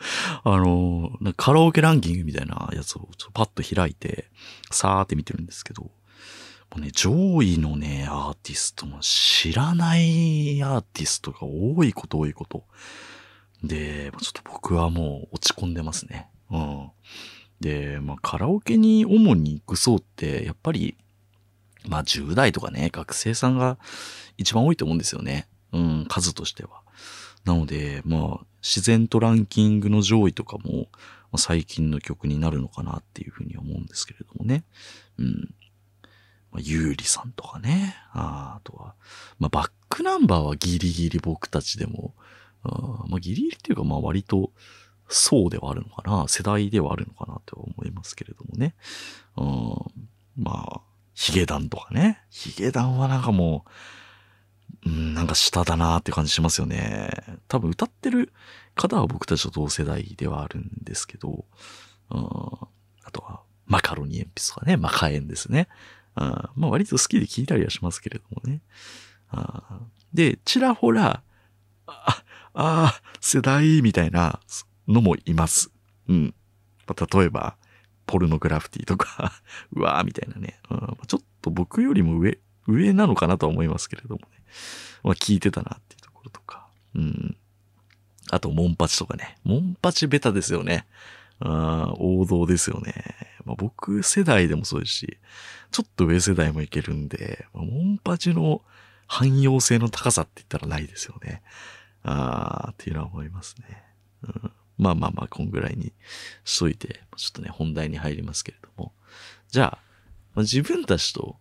[0.44, 4.30] あの、カラオケランキングみたいなやつをちょっとパッと開いて、
[4.70, 5.90] さーって見てるんですけど、
[6.74, 12.64] もうね、上位のね、アーティストも知らないアーティストが多いこと多いこと。
[13.62, 16.28] で、ちょっと僕はもう落ち込んでますね。
[16.50, 16.90] うん。
[17.60, 20.96] で、まあカラオケに主に行く層って、やっぱり、
[21.86, 23.78] まあ10代とかね、学生さんが
[24.36, 25.46] 一番多いと思うんですよね。
[25.72, 26.82] うん、数としては。
[27.44, 30.88] なので、まあ、自然とランキングの上位とかも、
[31.36, 34.64] 最近の曲になるのかなっていうふうに思うんですけれどもね。
[35.18, 35.54] うん。
[36.54, 37.96] まあ、ゆうりさんとかね。
[38.12, 38.94] あとは、
[39.40, 42.14] まあ、バックナンバーはギリギリ僕たちでも、
[42.62, 44.52] あまあ、ギリギリっていうか、まあ、割と、
[45.08, 46.28] そうではあるのかな。
[46.28, 48.74] 世代ではあるのかなとは思いますけれどもね。
[49.36, 50.80] うん、まあ、
[51.12, 52.22] ヒゲダンとかね。
[52.30, 53.64] ヒゲダンはなんかも
[54.86, 57.10] う、うん、なんか下だなーって感じしますよね。
[57.48, 58.32] 多分歌ってる
[58.76, 61.44] 方は僕たちと同世代ではあるんですけど、
[62.10, 62.18] うん、
[63.04, 65.68] あとは、マカロニ鉛筆とかね、マカエンですね。
[66.16, 68.60] うん、まあ割と好きで聞いたりはしますけれどもね。
[69.30, 69.80] あ
[70.12, 71.22] で、ちらほら、
[71.86, 72.22] あ、
[72.54, 74.40] あ、世代みたいな
[74.86, 75.70] のもいます。
[76.08, 76.34] うん。
[76.86, 77.56] まあ、例えば、
[78.06, 79.32] ポルノグラフィティとか
[79.72, 80.98] うわーみたいなね、うん。
[81.06, 84.42] ちょっと僕よりも上、上なのかなとは思いますけれどもね。
[85.02, 86.68] まあ聞いてたなっていうところとか。
[86.94, 87.36] うん。
[88.30, 89.36] あと、モンパチとかね。
[89.42, 90.86] モンパチベタですよね。
[91.40, 92.92] あ王道ですよね。
[93.44, 95.18] まあ、僕世代でもそうですし、
[95.70, 98.62] ちょっと上世代もいけるんで、まあ、モンパチの
[99.06, 101.42] 汎用性の高さって言ったらないですよね。
[102.02, 103.82] あーっていうのは思いますね。
[104.22, 105.92] うん、まあまあまあ、こんぐらいに
[106.44, 108.92] しといて、ちょっとね、本題に入りますけれども。
[109.48, 109.78] じゃあ、
[110.34, 111.36] まあ、自分たちと、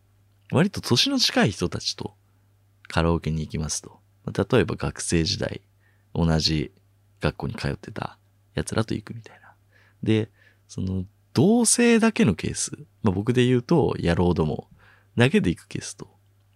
[0.51, 2.15] 割と年の近い人たちと
[2.87, 3.99] カラオケに行きますと。
[4.25, 5.61] 例えば学生時代、
[6.13, 6.71] 同じ
[7.21, 8.17] 学校に通ってた
[8.53, 9.42] 奴らと行くみたいな。
[10.03, 10.29] で、
[10.67, 12.71] その、同性だけのケース。
[13.01, 14.69] まあ、僕で言うと、野郎ども
[15.17, 16.07] だけで行くケースと、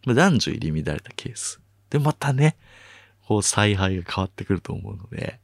[0.05, 1.60] まあ、男女入り乱れたケース。
[1.89, 2.57] で、またね、
[3.27, 5.39] こう、采配が変わってくると思うので、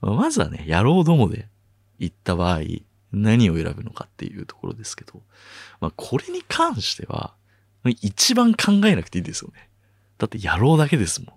[0.00, 1.48] まあ、まずはね、野郎どもで
[1.98, 2.60] 行った場合、
[3.12, 5.22] 何を選ぶのかっていうところですけど、
[5.80, 7.34] まあ、これに関しては、
[8.00, 9.68] 一番考えなくていいですよね。
[10.18, 11.32] だって野郎だけですも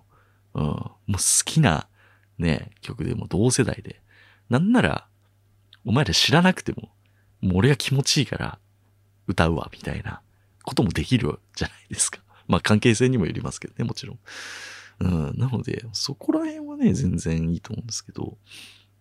[0.54, 0.60] ん。
[0.60, 0.64] うん。
[0.64, 1.86] もう好きな
[2.38, 4.02] ね、曲でも同世代で。
[4.48, 5.06] なんなら、
[5.84, 6.90] お前ら知らなくても、
[7.40, 8.58] もう俺が気持ちいいから
[9.26, 10.20] 歌うわ、みたいな
[10.62, 12.20] こともできるじゃないですか。
[12.46, 14.18] まあ関係性にもよりますけどね、もちろん。
[15.00, 18.36] うん、なので、そこら辺はね、全然いいと思うんですけど、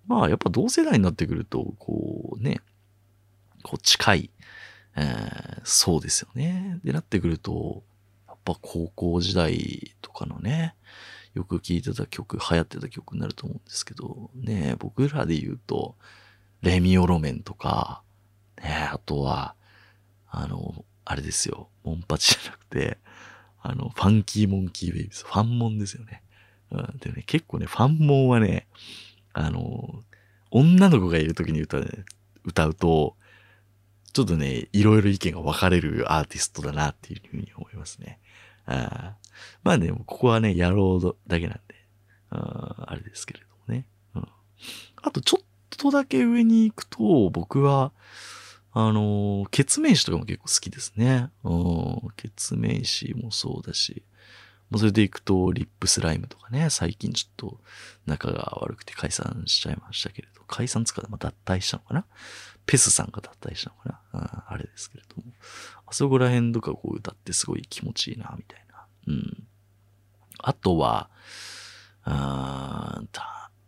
[0.07, 2.61] まあやっぱ同世代になってくると、こうね、
[3.63, 4.29] こう近い、
[4.95, 6.79] えー、そうですよね。
[6.83, 7.83] でなってくると、
[8.27, 10.75] やっぱ高校時代とかのね、
[11.33, 15.95] よく聴いてた曲、流行ってた曲になると思うんですけど、ね、僕らで言うと、
[16.61, 18.03] レミオロメンとか、
[18.61, 19.55] ね、あとは、
[20.29, 22.97] あの、あれですよ、モンパチじゃなくて、
[23.61, 26.23] あの、ファンキーモンキーベイビーズ、ファンモンですよね。
[26.71, 28.67] うん、でね、結構ね、ファンモンはね、
[29.33, 30.03] あの、
[30.51, 32.05] 女の子がいる時に歌う、
[32.43, 33.15] 歌うと、
[34.13, 38.19] ちょっとね、いろいろ意見が分かれるアーティストだなっていうふうに思いますね。
[38.65, 39.15] あ
[39.63, 41.75] まあね、ここはね、野郎だけなんで、
[42.29, 43.85] ああれですけれどもね。
[44.15, 44.27] うん、
[45.01, 45.45] あと、ちょっ
[45.79, 47.91] とだけ上に行くと、僕は、
[48.71, 51.31] あのー、血面師とかも結構好きですね。
[51.43, 54.03] うん、血面師もそうだし、
[54.69, 57.59] もうそれで行くと、リップスライムとかね、最近ちょっと
[58.05, 62.05] 仲が悪くて解散しちゃいましたけれど、解散つか、まあ、脱退したのかな？
[62.67, 64.21] ペスさんが脱退したのかな？
[64.21, 65.33] ああれですけれども。
[65.87, 68.85] あそこら辺とかこう歌ってすごい気持ちいいな、みたいな。
[69.07, 69.47] うん。
[70.37, 71.09] あとは、
[72.03, 73.01] あ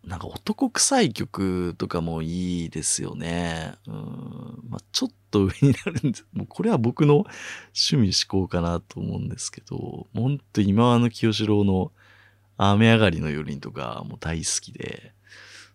[0.06, 3.74] なんか男臭い曲とかもいいですよね。
[3.88, 4.64] うん。
[4.70, 6.26] まあ、ちょっと上になるんです。
[6.34, 7.26] もうこれは僕の
[7.76, 11.92] 趣味思考かなと思うんですけど、もうほんと今和の清志郎の
[12.58, 15.14] 雨上がりの夜にとかも大好きで、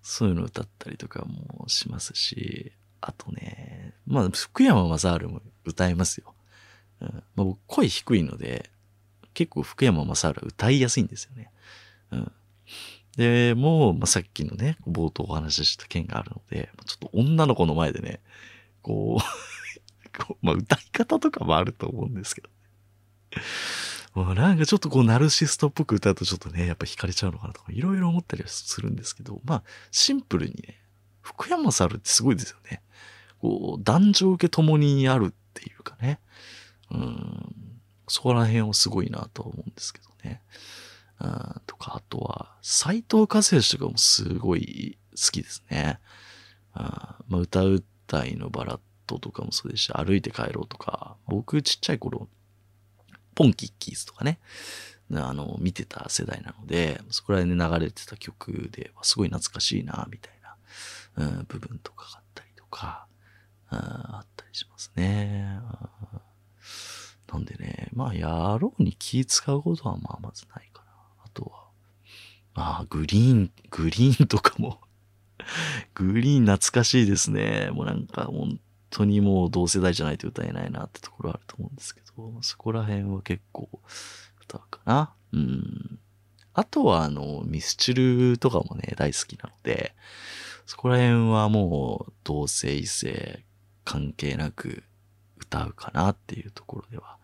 [0.03, 6.35] そういうの歌ったりとかもしますし、あとね、まあ、福山雅治も歌いますよ。
[7.01, 8.71] うん、まあ、僕、声低いので、
[9.35, 11.51] 結構福山雅治は歌いやすいんですよね。
[12.11, 12.33] うん。
[13.16, 18.20] で、もう、まあ、さっきのね、冒頭お話しした件があるので、ちょっと女の子の前でね、
[18.83, 19.22] こう
[20.18, 23.42] こう、まあ、歌い方とかもあると思うんですけど、ね、
[24.14, 30.81] もうなんかちょっとこう、ナルシストっぽく歌うとちょっとね、やっぱ惹かれちゃうのかなとか、いろいろ思ったりはするんですけど、まあ、シンプルにね、
[31.22, 32.83] 福山雅治ってすごいですよね。
[33.40, 36.20] こう、男女受けともにあるっていうかね。
[36.90, 37.55] うん。
[38.09, 40.40] そこら辺はすごいなと思うんですけどね。
[41.20, 45.98] うん、とか、あとは、斎藤和義とかもすごい好きですね。
[46.74, 46.83] うん
[47.29, 52.29] まあ、歌うたいのバラットとかもそうですし、歩いて帰ろうとか、僕ちっちゃい頃、
[53.35, 54.38] ポンキッキーズとかね、
[55.12, 63.07] あの、見てた世代なので、そこら辺で流れてた曲ではすごい懐かしいな、みたいな、うん、部分とかがあったりとか、
[63.68, 65.61] あったりしますね。
[67.33, 70.70] なんでね、まあ、やろうに気使うことはまあまずない。
[72.57, 74.81] まあ、グリーン、グリーンとかも
[75.95, 77.71] グリーン懐かしいですね。
[77.73, 78.59] もうなんか本
[78.90, 83.69] 当にもう同世代じゃないと歌えないなってところあると思うんですけど、そこら辺は結構
[84.42, 85.14] 歌うかな。
[85.33, 85.99] うん。
[86.55, 89.95] あとはあの、ミスチルとかもね、大好きなので、
[90.64, 93.45] そこら辺はもう同性異性
[93.85, 94.83] 関係なく
[95.37, 97.19] 歌うかなっていうところでは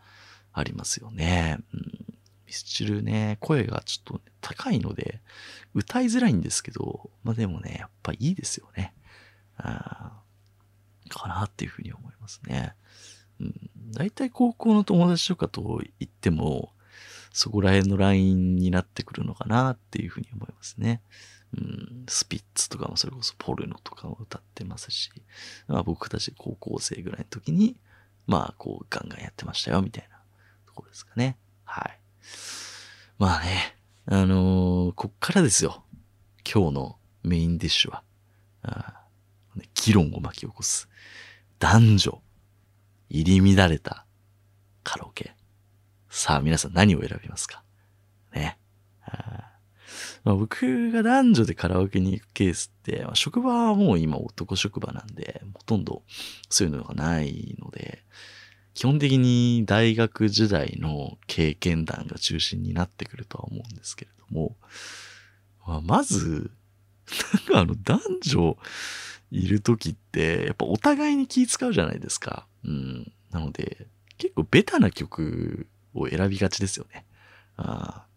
[0.53, 1.59] ありますよね。
[1.73, 2.12] うん、
[2.53, 5.23] ミスチルね、声がちょっと、ね、高いので、
[5.73, 8.93] 歌いづらいんですけど、まあでもね、やっぱいいですよね。
[9.57, 10.21] あ
[11.09, 12.75] かなっていうふうに思いますね。
[13.41, 16.73] うん、大体高校の友達とかと言っても、
[17.33, 21.01] そこら辺のラインになってくるのかなっていうふうに思いますね。
[21.57, 25.11] うん、スピッツとかもそれこそポルノとかも歌ってますし、
[25.69, 27.77] まあ、僕たち高校生ぐらいの時に、
[28.27, 30.19] まあこうガンガンやってましたよみたいな
[30.67, 31.38] ところですかね。
[31.65, 32.02] はい。
[33.19, 35.85] まあね、あのーこっからですよ。
[36.45, 38.03] 今日のメインディッシュは。
[38.63, 38.95] あ
[39.75, 40.89] 議論を巻き起こす。
[41.59, 42.23] 男女、
[43.09, 44.07] 入り乱れた
[44.83, 45.35] カラオケ。
[46.09, 47.63] さあ皆さん何を選びますか？
[48.35, 48.59] ね。
[50.25, 56.03] まあ、僕が男女でカラオケに行くケースって、まあ、職場はもう今男職場なんで、ほとんど
[56.49, 58.05] そういうのがないので、
[58.75, 64.57] 基本的に大学時代の経験談が中心になってくるとは思うんですけれども、
[65.67, 66.51] まあ、まず、
[67.35, 68.57] なんかあの男女
[69.31, 72.47] いる時って、やっぱお互いに気使うじゃないですか。
[72.65, 73.13] うん。
[73.31, 73.87] なので、
[74.19, 77.05] 結構ベタな曲を選びがちですよね。
[77.57, 78.13] あー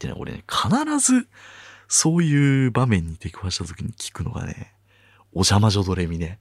[0.00, 1.28] でね、俺ね、必ず
[1.88, 4.74] そういう場面に出くわした時に聞くのがね、
[5.32, 6.38] お邪魔女ドレミね。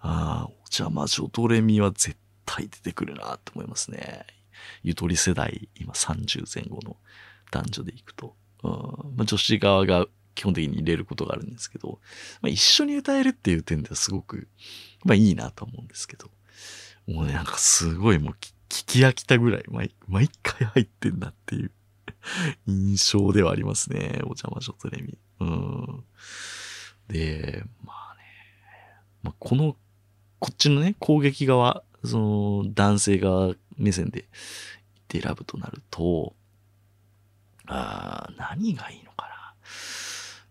[0.00, 2.16] ああ、お邪魔女ドレミは絶
[2.50, 4.26] 対出てくるなと思いますね。
[4.82, 6.96] ゆとり世代、今30前後の
[7.52, 8.34] 男女でいくと。
[8.62, 8.70] うん
[9.16, 12.00] まあ、女子側が基本的に入れることがあるんですけど、
[12.42, 14.48] まあ、一緒に歌えるっていう点ではすごく、
[15.04, 16.30] まあいいなと思うんですけど、
[17.06, 18.32] もうね、なんかすごいもう
[18.68, 21.72] 聞き飽きたぐらい毎、毎回入ってんだっていう
[22.66, 24.20] 印象ではありますね。
[24.24, 25.18] お邪魔女ドレミ。
[25.40, 26.04] うん。
[27.08, 28.22] で、まあね、
[29.22, 29.76] まあ、この、
[30.38, 34.26] こっちのね、攻撃側、その、男性側目線で、
[35.08, 36.34] で選ぶとなると、
[37.66, 39.54] あー何がいいのかな。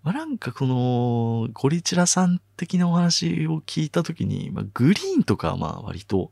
[0.04, 6.32] まあ、なんかこの、ゴリチラさん的なお話を聞いたときに、まあ、グリーンとかはまあ割と、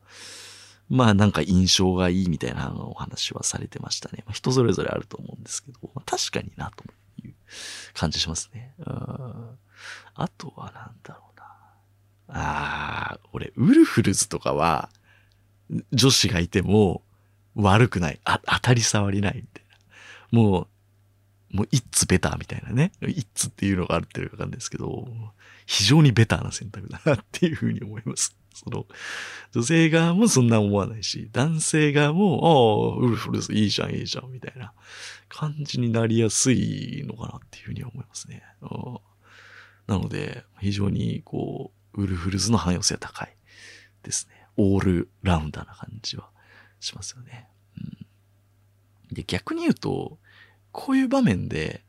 [0.90, 4.24] まあなんか印象がいいみたいなお話はされてましたね。
[4.26, 6.86] まあ、人それぞれあると思うんですけど、まあ、確かになと
[7.22, 7.34] いう
[7.94, 8.74] 感じしますね。
[8.80, 9.58] うん
[10.16, 11.44] あとはなんだろうな。
[12.40, 14.90] ああ、俺、ウルフルズとかは、
[15.92, 17.04] 女子がいても
[17.56, 18.20] 悪くない。
[18.24, 19.66] あ、当たり障りないみたい
[20.32, 20.40] な。
[20.40, 20.68] も
[21.52, 22.92] う、もう、イッツベターみたいなね。
[23.02, 25.08] イッツっていうのがあるっていうかわかんないですけど、
[25.66, 28.38] 非常にベターな選択だなっていうふうに思います。
[28.54, 28.86] その、
[29.52, 34.74] 女性側もそんな思わないし、男性側も、ああ、ウルフルズいいじゃん、いいじゃん、みたいな
[35.30, 38.44] 感じになりやすいのかなっていうふうに思いますね。
[39.88, 43.36] なので、非常にこう、ウルフルズの汎用性は高い
[44.04, 44.37] ですね。
[44.58, 46.30] オールラウンダーな感じは
[46.80, 47.48] しますよね。
[47.78, 50.18] うん、で、逆に言うと、
[50.72, 51.84] こういう場面で、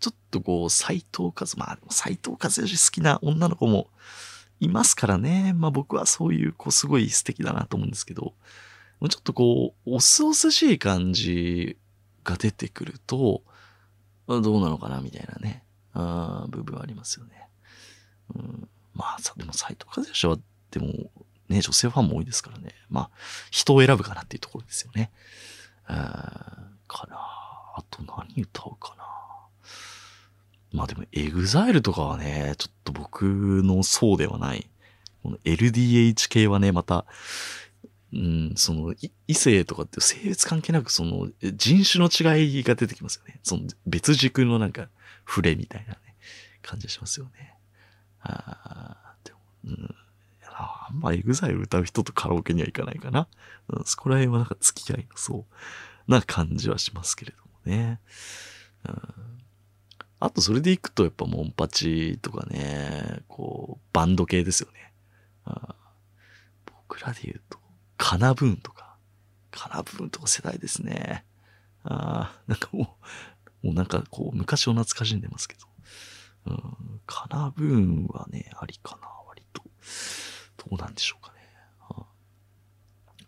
[0.00, 3.88] ちょっとこう、斎藤和、まあ、斎藤和義好きな女の子も
[4.60, 5.52] いますからね。
[5.54, 8.34] まあ僕はそういう子すごい素敵だなと思うんですけど、
[9.08, 11.76] ちょっとこう、おすおすしい感じ
[12.22, 13.42] が出てくると、
[14.26, 15.62] どうなのかなみたいなね。
[15.92, 17.48] あ部分はありますよね。
[18.34, 20.38] うん、まあさ、でも斎藤和義は、
[20.70, 21.10] でも
[21.54, 22.74] ね、女性ファンも多いですからね。
[22.90, 23.10] まあ、
[23.50, 25.10] 人を選ぶかなっていうところですよね。
[25.86, 27.16] あかな
[27.76, 29.04] あと何歌うかな
[30.72, 33.24] まあでも、 EXILE とかはね、ちょっと僕
[33.62, 34.68] の層ではない。
[35.22, 37.06] この LDH 系はね、また、
[38.12, 38.94] うん、その、
[39.28, 43.38] 異性とかって性別関係なく、その、人種の違いが出てきますよね。
[43.44, 44.88] その、別軸のなんか、
[45.26, 45.98] 触れみたいなね、
[46.60, 47.54] 感じしますよね。
[48.20, 49.94] ああ、でも、うん。
[50.56, 53.28] あんま EXILE 歌う人とカラオケには行かないかな。
[53.68, 55.46] うん、そこら辺はなんか付き合いのそ
[56.08, 58.00] うな感じはしますけれどもね。
[58.88, 58.98] うん、
[60.20, 64.92] あとそれで行くとやっぱモンパチとかね、こう、バンド系ですよね。
[65.44, 65.74] あ
[66.66, 67.58] 僕らで言うと、
[67.96, 68.96] KANA-BOON とか、
[69.50, 71.24] KANA-BOON とか世代ですね。
[71.84, 72.96] なんかも
[73.62, 75.66] う、もうなんかこう、昔を懐かしんでますけど。
[76.46, 79.62] うん、カナブーンはね、ありかな、割と。
[80.70, 81.34] どうなんでしょうかね。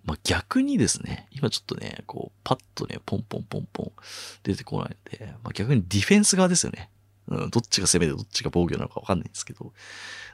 [0.04, 3.92] まあ、逆にですね、今ちょっとね、こう、パッとね、ポンポンポンポン
[4.44, 6.90] 出てこないので、まあ、逆にディフェンス側ですよね。
[7.28, 9.72] うん、どっちが攻めでどっちが防御なのかわかんないんですけど、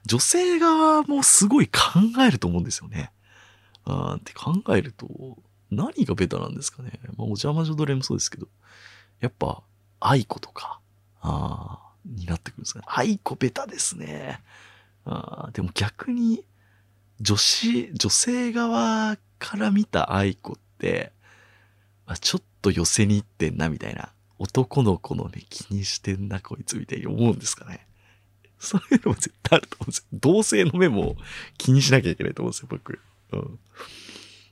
[0.05, 1.73] 女性側もすごい考
[2.21, 3.13] えると思うんですよね。
[3.85, 5.39] あーって考えると、
[5.71, 7.01] 何がベタなんですかね。
[7.05, 8.49] まあ、お邪魔女ドレもそうですけど、
[9.21, 9.63] やっぱ、
[10.01, 10.81] 愛子とか、
[11.23, 12.85] ああ、になってくるんですかね。
[12.89, 14.43] 愛子ベタですね。
[15.07, 16.45] あーでも逆に、
[17.23, 21.13] 女子、女性側から見た愛子って、
[22.05, 24.13] まあ、ちょっと寄せに行ってんな、みたいな。
[24.39, 27.87] 男の子の目気にしてんな、こいつ、みたいに思うんですかね。
[28.59, 30.05] そういうのも絶対あると思うんですよ。
[30.13, 31.17] 同性の目も
[31.59, 32.99] 気にしなきゃいけないと思うんですよ、僕。
[33.33, 33.59] うん。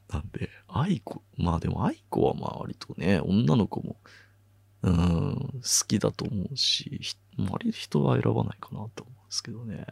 [0.09, 3.97] なんで、愛子、まあでも愛子はまあ割とね、女の子も、
[4.83, 7.17] うん、好きだと思うし、ひ
[7.51, 9.87] 割と人は選ばないかなと思うんですけどね。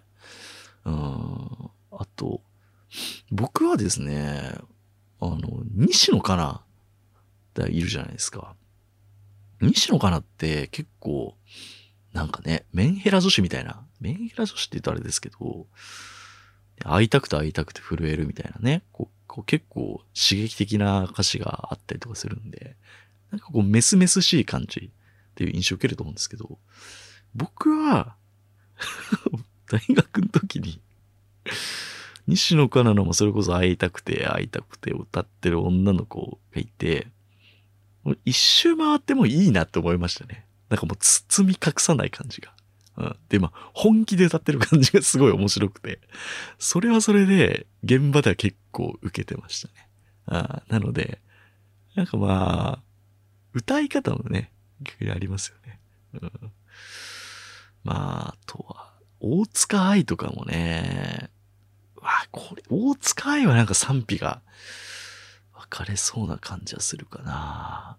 [0.85, 1.70] うん。
[1.91, 2.43] あと、
[3.30, 4.55] 僕はですね、
[5.20, 5.39] あの、
[5.74, 6.62] 西野かな
[7.66, 8.55] いるじゃないですか。
[9.61, 11.34] 西野カナって結構、
[12.12, 15.66] なんかね、メンヘラ女子みたいな、メンヘラ女子って言うとあれですけど、
[16.84, 22.76] 会いたくて会いたくて震えるみたいなね、こう結構刺激的な歌詞があったりとかするんで、
[23.32, 24.91] なんかこうメスメスしい感じ
[25.30, 26.59] っていう印象を受けると思うんですけど、
[27.34, 28.14] 僕は
[29.68, 30.80] 大学の時に
[32.29, 37.09] 西野カナのもそれこそ会いたくて会いたくて歌ってる女の子がいて、
[38.24, 40.47] 一周回ってもいいなって思いましたね。
[40.68, 42.53] なんかもう包み隠さない感じが。
[42.99, 43.16] うん。
[43.29, 46.01] で、まあ、本気で歌ってる感じがすごい面白くて、
[46.59, 49.89] それはそれで、現場では結構受けてましたね。
[50.26, 51.20] あなので、
[51.95, 52.83] なんかまあ、
[53.55, 54.53] 歌い方もね、
[54.83, 55.81] 逆にありますよね。
[56.20, 56.53] うん。
[57.85, 61.31] まあ、あとは、大塚愛とかもね、
[62.03, 64.42] わこれ、大塚愛はなんか賛否が
[65.55, 67.99] 分かれそうな感じはするかな。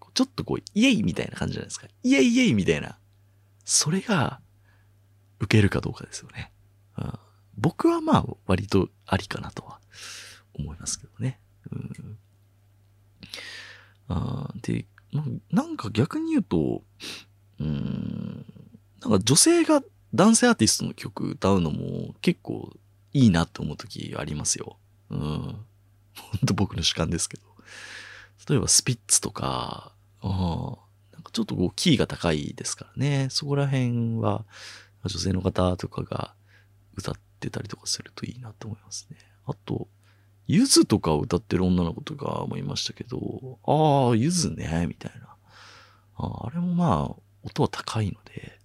[0.00, 1.86] うん、ちょっとこう、イエイみたいな感じじゃないですか。
[2.02, 2.98] イエイイエイみたいな。
[3.64, 4.40] それが、
[5.40, 6.52] 受けるかどうかですよね。
[6.98, 7.12] うん、
[7.56, 9.80] 僕はまあ、割とありかなとは
[10.54, 11.40] 思いますけどね。
[11.70, 11.74] う
[14.14, 14.86] ん、で、
[15.50, 16.82] なんか逆に言うと、
[17.58, 18.44] うん、
[19.00, 19.82] なんか女性が
[20.14, 22.72] 男性アーティストの曲歌うのも結構
[23.12, 24.76] いいなって思う時ありますよ。
[25.10, 25.18] うん。
[25.18, 25.56] ほ
[26.36, 27.42] んと僕の主観ですけど。
[28.48, 29.92] 例えばスピッツとか、
[30.22, 30.76] あ
[31.12, 33.28] なんかちょっとこうキーが高いですからね。
[33.30, 34.44] そこら辺は
[35.04, 36.34] 女性の方とかが
[36.96, 39.18] 歌ってたりとかするといいなと思いますね。
[39.46, 39.88] あと、
[40.46, 45.28] ゆずとかを歌ってる女の子とかもいましたけど、ああ、ゆずね、みたいな。
[46.16, 48.59] ああれもまあ、音は高いので、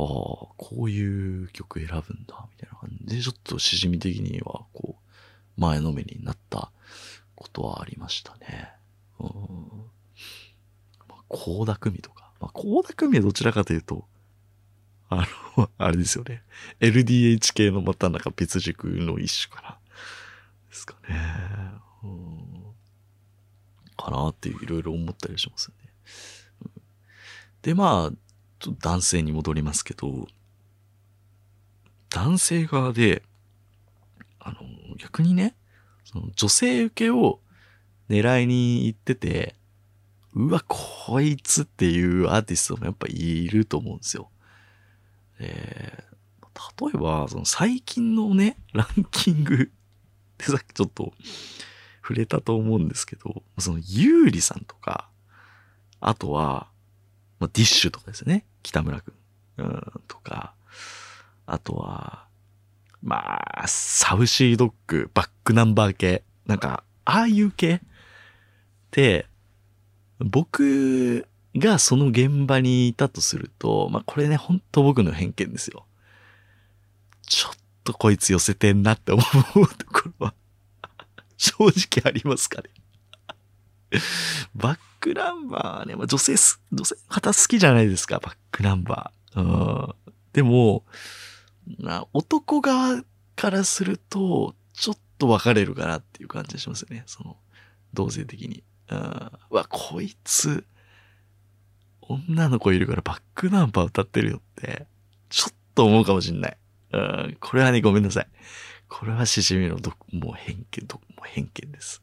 [0.00, 0.06] ああ、
[0.56, 6.70] こういう曲選ぶんだ、みたいな感じで、ちょっとしじみ的には、こう、前のめりになった
[7.34, 8.72] ことはありましたね。
[9.18, 9.28] うん。
[11.06, 12.32] まあ、高田組とか。
[12.40, 14.06] まあ、高田組はどちらかというと、
[15.10, 15.26] あ
[15.56, 16.42] の、 あれですよね。
[16.80, 19.78] LDH 系のまたなんか別軸の一種かな。
[20.70, 21.16] ですかね。
[22.04, 22.64] うん。
[23.98, 25.90] かなっていろいろ思ったりしますよね。
[27.60, 28.29] で、まあ、
[28.60, 30.28] と男性に戻りますけど、
[32.10, 33.22] 男性側で、
[34.38, 34.58] あの、
[34.98, 35.56] 逆にね、
[36.04, 37.40] その女性受けを
[38.08, 39.54] 狙いに行ってて、
[40.34, 44.30] うわ、こいつっていうアーティストもやっぱいると思うんですよ。
[45.38, 49.72] えー、例えば、その最近のね、ランキング
[50.38, 51.12] でさっきちょっと
[52.02, 55.08] 触れたと思うんですけど、そのゆうりさんとか、
[56.00, 56.68] あとは、
[57.38, 58.46] まあ、ディッシュとかですね。
[58.62, 59.14] 北村くん。
[60.08, 60.54] とか、
[61.46, 62.26] あとは、
[63.02, 66.22] まあ、サウシードッグ、バックナンバー系。
[66.46, 67.80] なんか、ああいう系っ
[68.90, 69.26] て、
[70.18, 75.86] 僕がその現場にいたとすると、まあこれね、ほんと僕の偏見ですよ。
[77.26, 80.34] ちょっとこいつ寄せてんなって思うところは
[81.36, 82.68] 正直ありますかね
[84.54, 89.40] バックナンバーね、まあ、女性す、女性方好きじゃないですか、バックナンバー。
[89.40, 89.44] う
[89.90, 89.94] ん。
[90.32, 90.84] でも、
[91.78, 93.02] な男側
[93.34, 97.02] からすると、ちょっと分かれるかなっていう感じがしますよね。
[97.06, 97.36] その、
[97.94, 98.62] 同性的に。
[98.90, 99.30] うん。
[99.50, 100.64] わ、こいつ、
[102.02, 104.86] 女の子いるからバックナンバー歌ってるよって、
[105.28, 106.56] ちょっと思うかもしんない。
[106.92, 107.36] うん。
[107.40, 108.28] これはね、ごめんなさい。
[108.88, 112.02] これはしじみのど、もう偏見、ど、もう偏見です。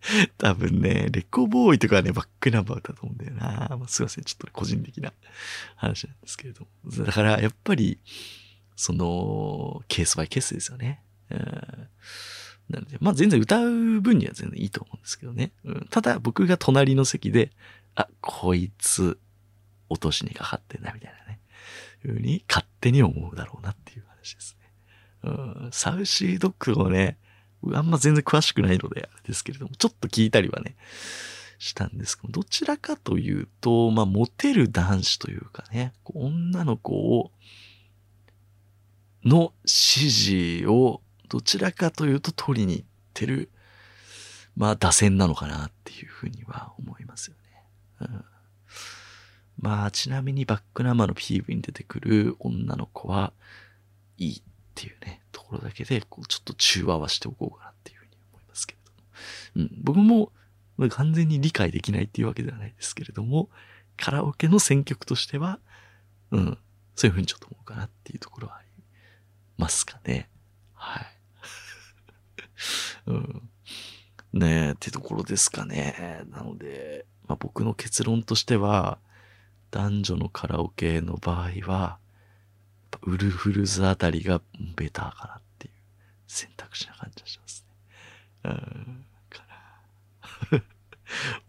[0.38, 3.76] 多分ね、レコボーイとかはね、バックナンバーだと思うんだよな。
[3.78, 4.24] まあ、すいません。
[4.24, 5.12] ちょっと個人的な
[5.76, 7.04] 話なんですけれども。
[7.04, 7.98] だから、やっぱり、
[8.76, 11.02] その、ケースバイケースですよね。
[11.30, 11.38] うん。
[12.70, 15.52] なので、まあ全然歌う分には全然いいと思うんですけどね。
[15.64, 17.50] うん、ただ、僕が隣の席で、
[17.94, 19.18] あ、こいつ、
[19.88, 21.40] 落としにかかってんな、みたいなね。
[22.02, 24.72] ふうに勝手に思うだろうなっていう話ですね。
[25.24, 25.30] う
[25.66, 27.18] ん、サウシードッグをね、
[27.72, 30.76] あんま全然詳しくないので、あれですけれども、ちょっと聞いたりはね、
[31.58, 37.30] したんですけど、どちらかというと、まあ、モテる男子というかね、女の子を、
[39.24, 43.50] の指示を、どちらかというと取りに行ってる、
[44.56, 47.62] まあ、打線なのかなっていうふうには思いますよね。
[48.00, 48.24] うん、
[49.58, 53.34] まあ、ちなみにバックナンバーの PV に出てくる女の子は
[54.16, 54.42] いいっ
[54.74, 55.20] ていうね、
[55.50, 59.68] ころだけで、こう、ちょっと中和はしておこうかなっていうふうに思いますけれども。
[59.68, 60.32] うん、僕も、
[60.90, 63.50] 完全に理解できないっていうわけではないですけれども、
[63.96, 65.58] カラオケの選曲としては、
[66.30, 66.58] うん、
[66.94, 68.68] そういうふうにちょっと思うかなっていうところはあり
[69.58, 70.30] ますかね。
[70.72, 71.06] はい。
[73.06, 73.48] うん。
[74.32, 76.22] ねえ、ってところですかね。
[76.30, 78.98] なので、まあ、僕の結論としては、
[79.70, 81.98] 男女のカラオケの場合は、
[83.02, 84.40] ウルフルズあたりが
[84.76, 85.74] ベターかなっていう
[86.26, 87.74] 選択肢な感じがしますね。
[88.44, 89.44] うん、か
[90.52, 90.62] な。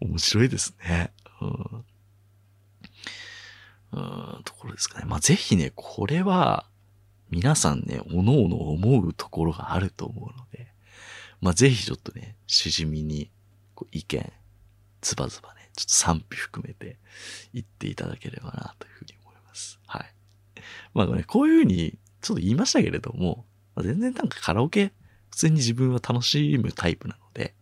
[0.00, 1.12] 面白いですね。
[1.40, 1.84] うん。
[3.92, 5.04] うん、ところですかね。
[5.06, 6.66] まあ、ぜひね、これは、
[7.30, 10.72] 皆さんね、おのおの思うところがあると思うので、
[11.40, 13.30] まあ、ぜひちょっとね、しじみに、
[13.74, 14.32] こう、意見、
[15.02, 16.98] ズバズバね、ちょっと賛否含めて
[17.52, 19.21] 言っていただければな、というふうに。
[20.94, 24.92] まあね、こういうふうに、ちょっと言いましたけれども、まあ、全然なんかカラオケ、
[25.30, 27.54] 普通に自分は楽しむタイプなので、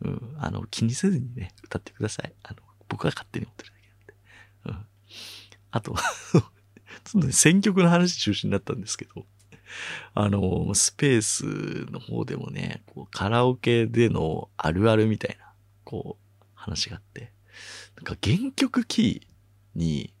[0.00, 2.32] うん、あの、気にせずにね、歌ってください。
[2.42, 2.56] あの、
[2.88, 4.80] 僕が勝手に思ってるだけなんで。
[4.80, 4.86] うん。
[5.70, 5.94] あと
[7.04, 9.26] ちょっとね、選曲の話中心になったんですけど、
[10.14, 15.52] あの、スペースの方でもね、こうカラオケでのあるあるみたいな、
[15.84, 17.32] こう、話があって、
[17.96, 20.14] なんか原曲キーに、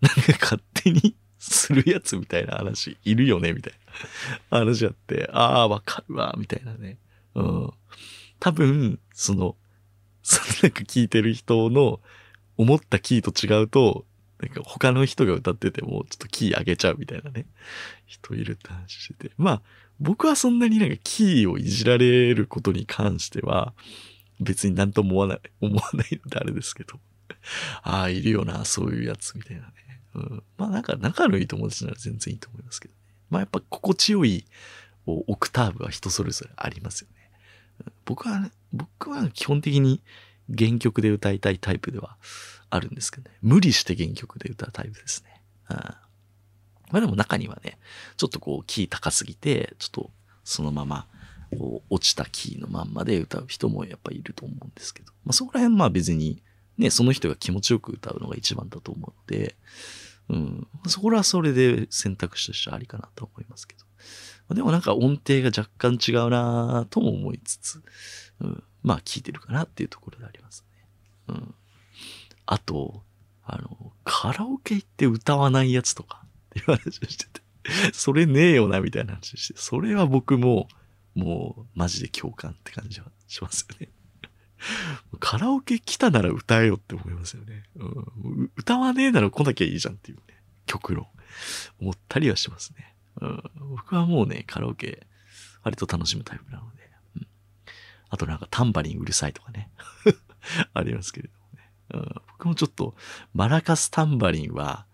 [0.00, 3.72] なんか勝手にするやつみたいな話いるよねみたい
[4.50, 6.98] な話あって、ああ、わかるわ、みたいなね。
[7.34, 7.70] うん。
[8.40, 9.56] 多分、その、
[10.22, 12.00] そのなんか聞いてる人の
[12.56, 14.04] 思ったキーと違うと、
[14.40, 17.46] なんか他の人が歌っててもちょっとキー上げちゃうみたいなね、
[18.06, 19.34] 人いるって話してて。
[19.36, 19.62] まあ、
[20.00, 23.72] 僕はそんなになんかキーをいじられることに関しては、
[24.40, 27.00] 別になんとも思わない、思わないのであれですけど。
[27.82, 29.72] ああ、いるよな、そういうやつみたいなね。
[30.18, 30.42] うん。
[30.56, 33.00] まあなんか仲のいい友達なら全然いいと思いますけどね。
[33.30, 34.44] まあやっぱ心地よい
[35.06, 37.18] オクターブは人それぞれありますよね。
[38.04, 40.02] 僕は、ね、僕は基本的に
[40.56, 42.16] 原曲で歌いたいタイプでは
[42.70, 43.36] あるんですけどね。
[43.42, 45.42] 無理して原曲で歌うタイプですね。
[45.70, 45.76] うん。
[45.76, 45.96] ま
[46.92, 47.78] あでも中にはね、
[48.16, 50.10] ちょっとこうキー高すぎて、ちょっと
[50.44, 51.06] そのまま、
[51.50, 55.12] こう落ちたキーのまんまで歌う人もやっぱいると思うんですけど。
[55.24, 56.42] まあそこら辺まあ別に、
[56.76, 59.54] ね、その人が気持ちよく歌うのが一番だと思うので、
[60.28, 60.68] うん。
[60.86, 64.54] そこらはそれで選択肢としてはありかなと思いますけど。
[64.54, 67.82] でもなんか音程が若干違うなとも思いつつ、
[68.40, 68.62] うん。
[68.82, 70.86] まあ聞いてるかなっていうところでありますね。
[71.28, 71.54] うん。
[72.46, 73.02] あと、
[73.44, 77.42] あの、カラオケ行って歌わないやつとかっていう話をしてて、
[77.92, 80.68] それねえよなみたいな話をして、それは僕も、
[81.14, 83.90] もう、マジで共感って感じはしますよね。
[85.20, 87.64] カラオケ来たなら歌えよって思いますよね。
[87.76, 90.22] うん、歌わねえなら来なきゃいいじゃんっていうね、
[90.66, 91.06] 極論。
[91.80, 92.94] 思ったりはしますね。
[93.20, 95.06] うん、僕はもうね、カラオケ、
[95.62, 96.90] 割と楽しむタイプなので。
[97.16, 97.26] うん、
[98.10, 99.70] あとなんかタンバリンうるさいとかね。
[100.74, 101.70] ありますけれどもね。
[101.90, 102.96] うん、僕もちょっと、
[103.34, 104.86] マラカスタンバリンは、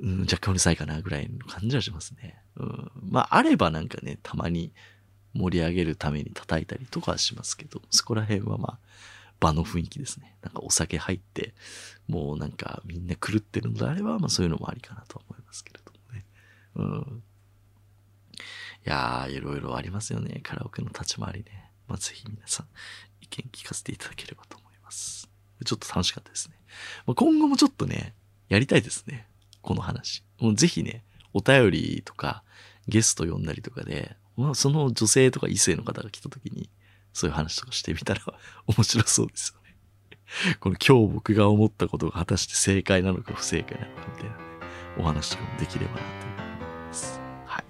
[0.00, 2.42] うん、若干うるさいかなぐらいの感じはしますね。
[2.56, 4.72] うん、まあ、あればなんかね、たまに
[5.36, 8.86] 盛り上げるために叩いたりとかはしますけど、そこら辺はまあ、
[9.38, 10.36] 場の雰囲気ですね。
[10.42, 11.54] なんかお酒入って、
[12.08, 16.24] もうなんかみんな狂ってるのであれば、まあそういうのもありかなと思いますけれどもね。
[16.76, 17.22] うん。
[18.86, 20.40] いやー、いろいろありますよね。
[20.42, 21.70] カラオケの立ち回りね。
[21.86, 22.66] まあぜひ皆さん、
[23.20, 25.28] 意見聞かせていただければと思います。
[25.64, 26.56] ちょっと楽しかったですね。
[27.06, 28.14] まあ、今後もちょっとね、
[28.48, 29.28] やりたいですね。
[29.62, 30.22] この話。
[30.38, 32.42] もうぜひね、お便りとか、
[32.88, 36.68] ゲスト呼んだりとかで、まあ、その女性とか異性の方が来た時に、
[37.12, 38.20] そういう話とかしてみたら
[38.66, 39.78] 面白そうですよね。
[40.60, 44.42] この今日僕が思ったことが果たして正解なのか不正解なのかみたいな、ね、
[44.98, 47.20] お話とかもできればなというふうに思います。
[47.46, 47.64] はい。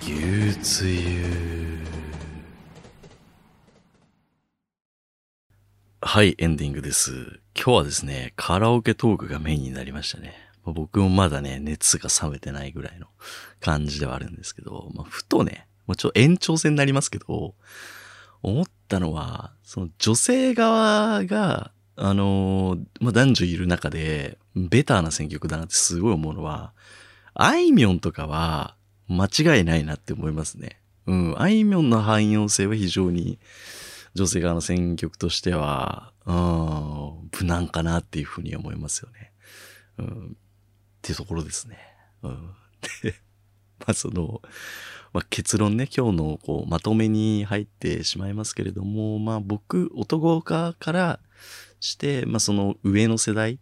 [0.00, 1.53] 牛つゆ
[6.06, 7.40] はい、エンディングです。
[7.56, 10.34] 今日はですね、カラオケトークがメインになりましたね。
[10.62, 13.06] ま僕もまだね、熱が冷めてないぐらいの
[13.58, 17.54] 感じではあるんですけど、まあ、ふとね、もうちょっと延長戦になりますけど、
[18.42, 26.74] 思ったのは、その女性側が、あのまあ、男女いる中で、ベターな選曲だなってすごい思うのは、
[27.32, 28.76] あいみょんとかは
[29.08, 30.82] 間違いないなって思いますね。
[31.06, 33.38] うん、あいみょんの汎用性は非常に
[34.14, 39.32] 女性側の選曲としては、うん、無難かなっていうふうに思いますよね。
[39.98, 40.30] うん、っ
[41.02, 41.78] ていうところですね。
[42.22, 42.50] うん、
[43.02, 43.14] で、
[43.80, 44.40] まあその、
[45.12, 51.20] まあ、結論ね、今日のこうまとめに入ってしまいますけれども、まあ僕、男側から
[51.80, 53.58] して、まあその上の世代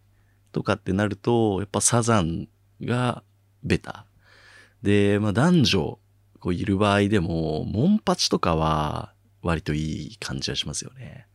[0.51, 2.47] とかってなると、やっぱサザン
[2.81, 3.23] が
[3.63, 4.05] ベタ。
[4.83, 5.99] で、まあ男女
[6.43, 9.12] こういる場合でも、モンパチとかは
[9.43, 11.27] 割といい感じはしますよね。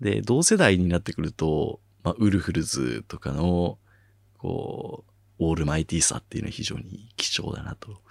[0.00, 3.78] で、同世代になってくると、まあ、ウルフルズとかの、
[4.36, 8.02] こう、オールマイティさっていうのは非常に貴重だなと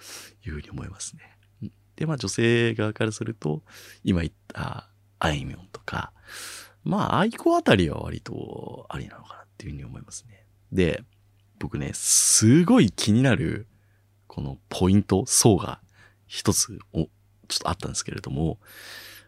[0.44, 1.36] いうふうに思いますね。
[1.96, 3.62] で、まあ女性側からすると、
[4.04, 6.12] 今言ったあいみょんとか、
[6.84, 10.46] まあ愛子あたりは割とありなのかなっていうふうに思いますね。
[10.72, 11.02] で、
[11.58, 13.66] 僕ね、すごい気になる、
[14.26, 15.80] このポイント、層が
[16.26, 17.04] 一つお、
[17.48, 18.60] ちょっとあったんですけれども、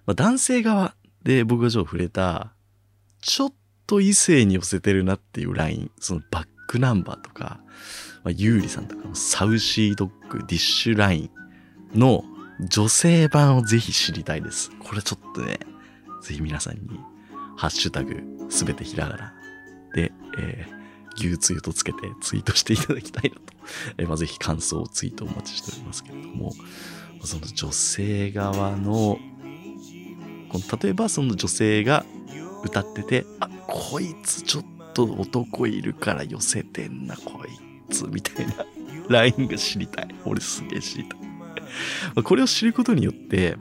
[0.09, 2.55] まあ、男性側で僕がちょっと触れた、
[3.21, 3.53] ちょっ
[3.87, 7.61] と異性に寄せてるなっていうライン、そのバックナンバーとか、
[8.25, 11.31] まあ、ゆうりさんとかの Saucy Dog、 DISH ライ
[11.95, 12.25] ンの
[12.71, 14.71] 女性版をぜひ知りたいです。
[14.79, 15.61] これちょっとね、
[16.23, 16.99] ぜひ皆さんに、
[17.59, 19.35] ハッシュタグ、すべてひらがな
[19.95, 23.43] で、えー、牛つゆとつけてツイートしていただきたいなと。
[23.99, 26.55] え、まあ、ぜひ感想をツイートお待ちしておりますけれども、
[27.25, 29.19] その女性側の、
[30.49, 32.05] この例えばその女性が
[32.65, 38.67] 歌ってて、あ、こいつちょっと男いるから寄せてんな、こいつ、みたいな
[39.09, 40.09] ラインが知りたい。
[40.25, 41.21] 俺すげえ知りたい。
[42.23, 43.57] これを知ることによって、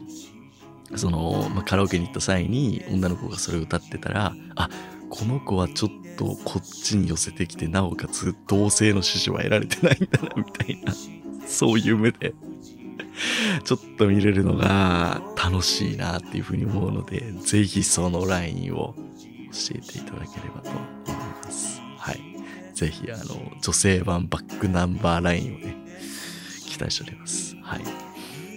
[0.96, 4.70] その、まあ、カラオケに行った際に女の子がそれを歌ってたら、あ、
[5.10, 10.94] この子はちょっとこっちに寄せてきて、なおかつ同性の支持は得られてないんだな、みたいな、
[11.46, 12.34] そういう目で
[13.64, 18.96] ちょっと見れるのが楽しいなっていうふうに思うので、ぜひそのラインを
[19.52, 21.14] 教えていただければと思い
[21.44, 21.82] ます。
[21.98, 22.22] はい。
[22.74, 25.76] ぜひ、あの、女性版バックナンバーラインをね、
[26.68, 27.56] 期待しております。
[27.62, 27.82] はい。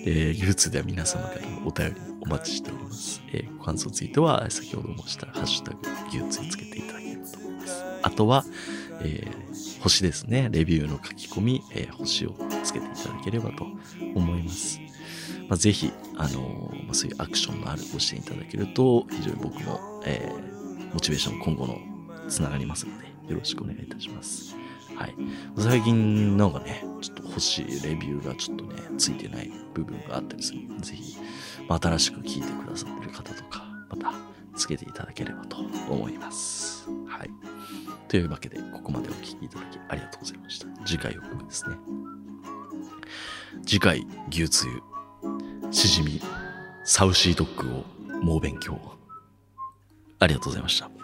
[0.05, 3.23] えー、ユーツでは皆様からのお便りお待ちしております。
[3.33, 5.79] えー、ご感想ツイートは先ほど申したハッシュタグ
[6.13, 7.85] ユーツにつけていただければと思います。
[8.03, 8.45] あとは、
[9.03, 9.50] えー、
[9.81, 10.49] 星ですね。
[10.51, 13.67] レビューの書き込み、えー、星をつけていただければと
[14.15, 14.79] 思います。
[15.49, 21.79] まあ、ぜひ、あの、ま、そういうアクションのあるご支援いただけると、非常に僕も、えー、モチベーション今後の
[22.29, 24.55] つながりますので、よろしくお願いいたします。
[24.97, 25.15] はい。
[25.57, 31.17] 最近なんかね、ちょっと欲しいレビューがちょっとね、ついてない部分があったりするので、ぜひ、
[31.67, 34.13] まあ、新しく聞いてくださってる方とか、また、
[34.61, 35.57] つけていただければと
[35.89, 36.87] 思います。
[37.07, 37.31] はい。
[38.09, 40.67] というわけで、ここまでお聴きいただきありがとうございました。
[40.85, 41.77] 次回予告ですね。
[43.67, 44.83] 次回、牛つゆ、
[45.73, 46.21] しじみ、
[46.85, 47.85] サウシードッグを
[48.23, 48.79] 猛勉強。
[50.19, 51.00] ありがとうございました。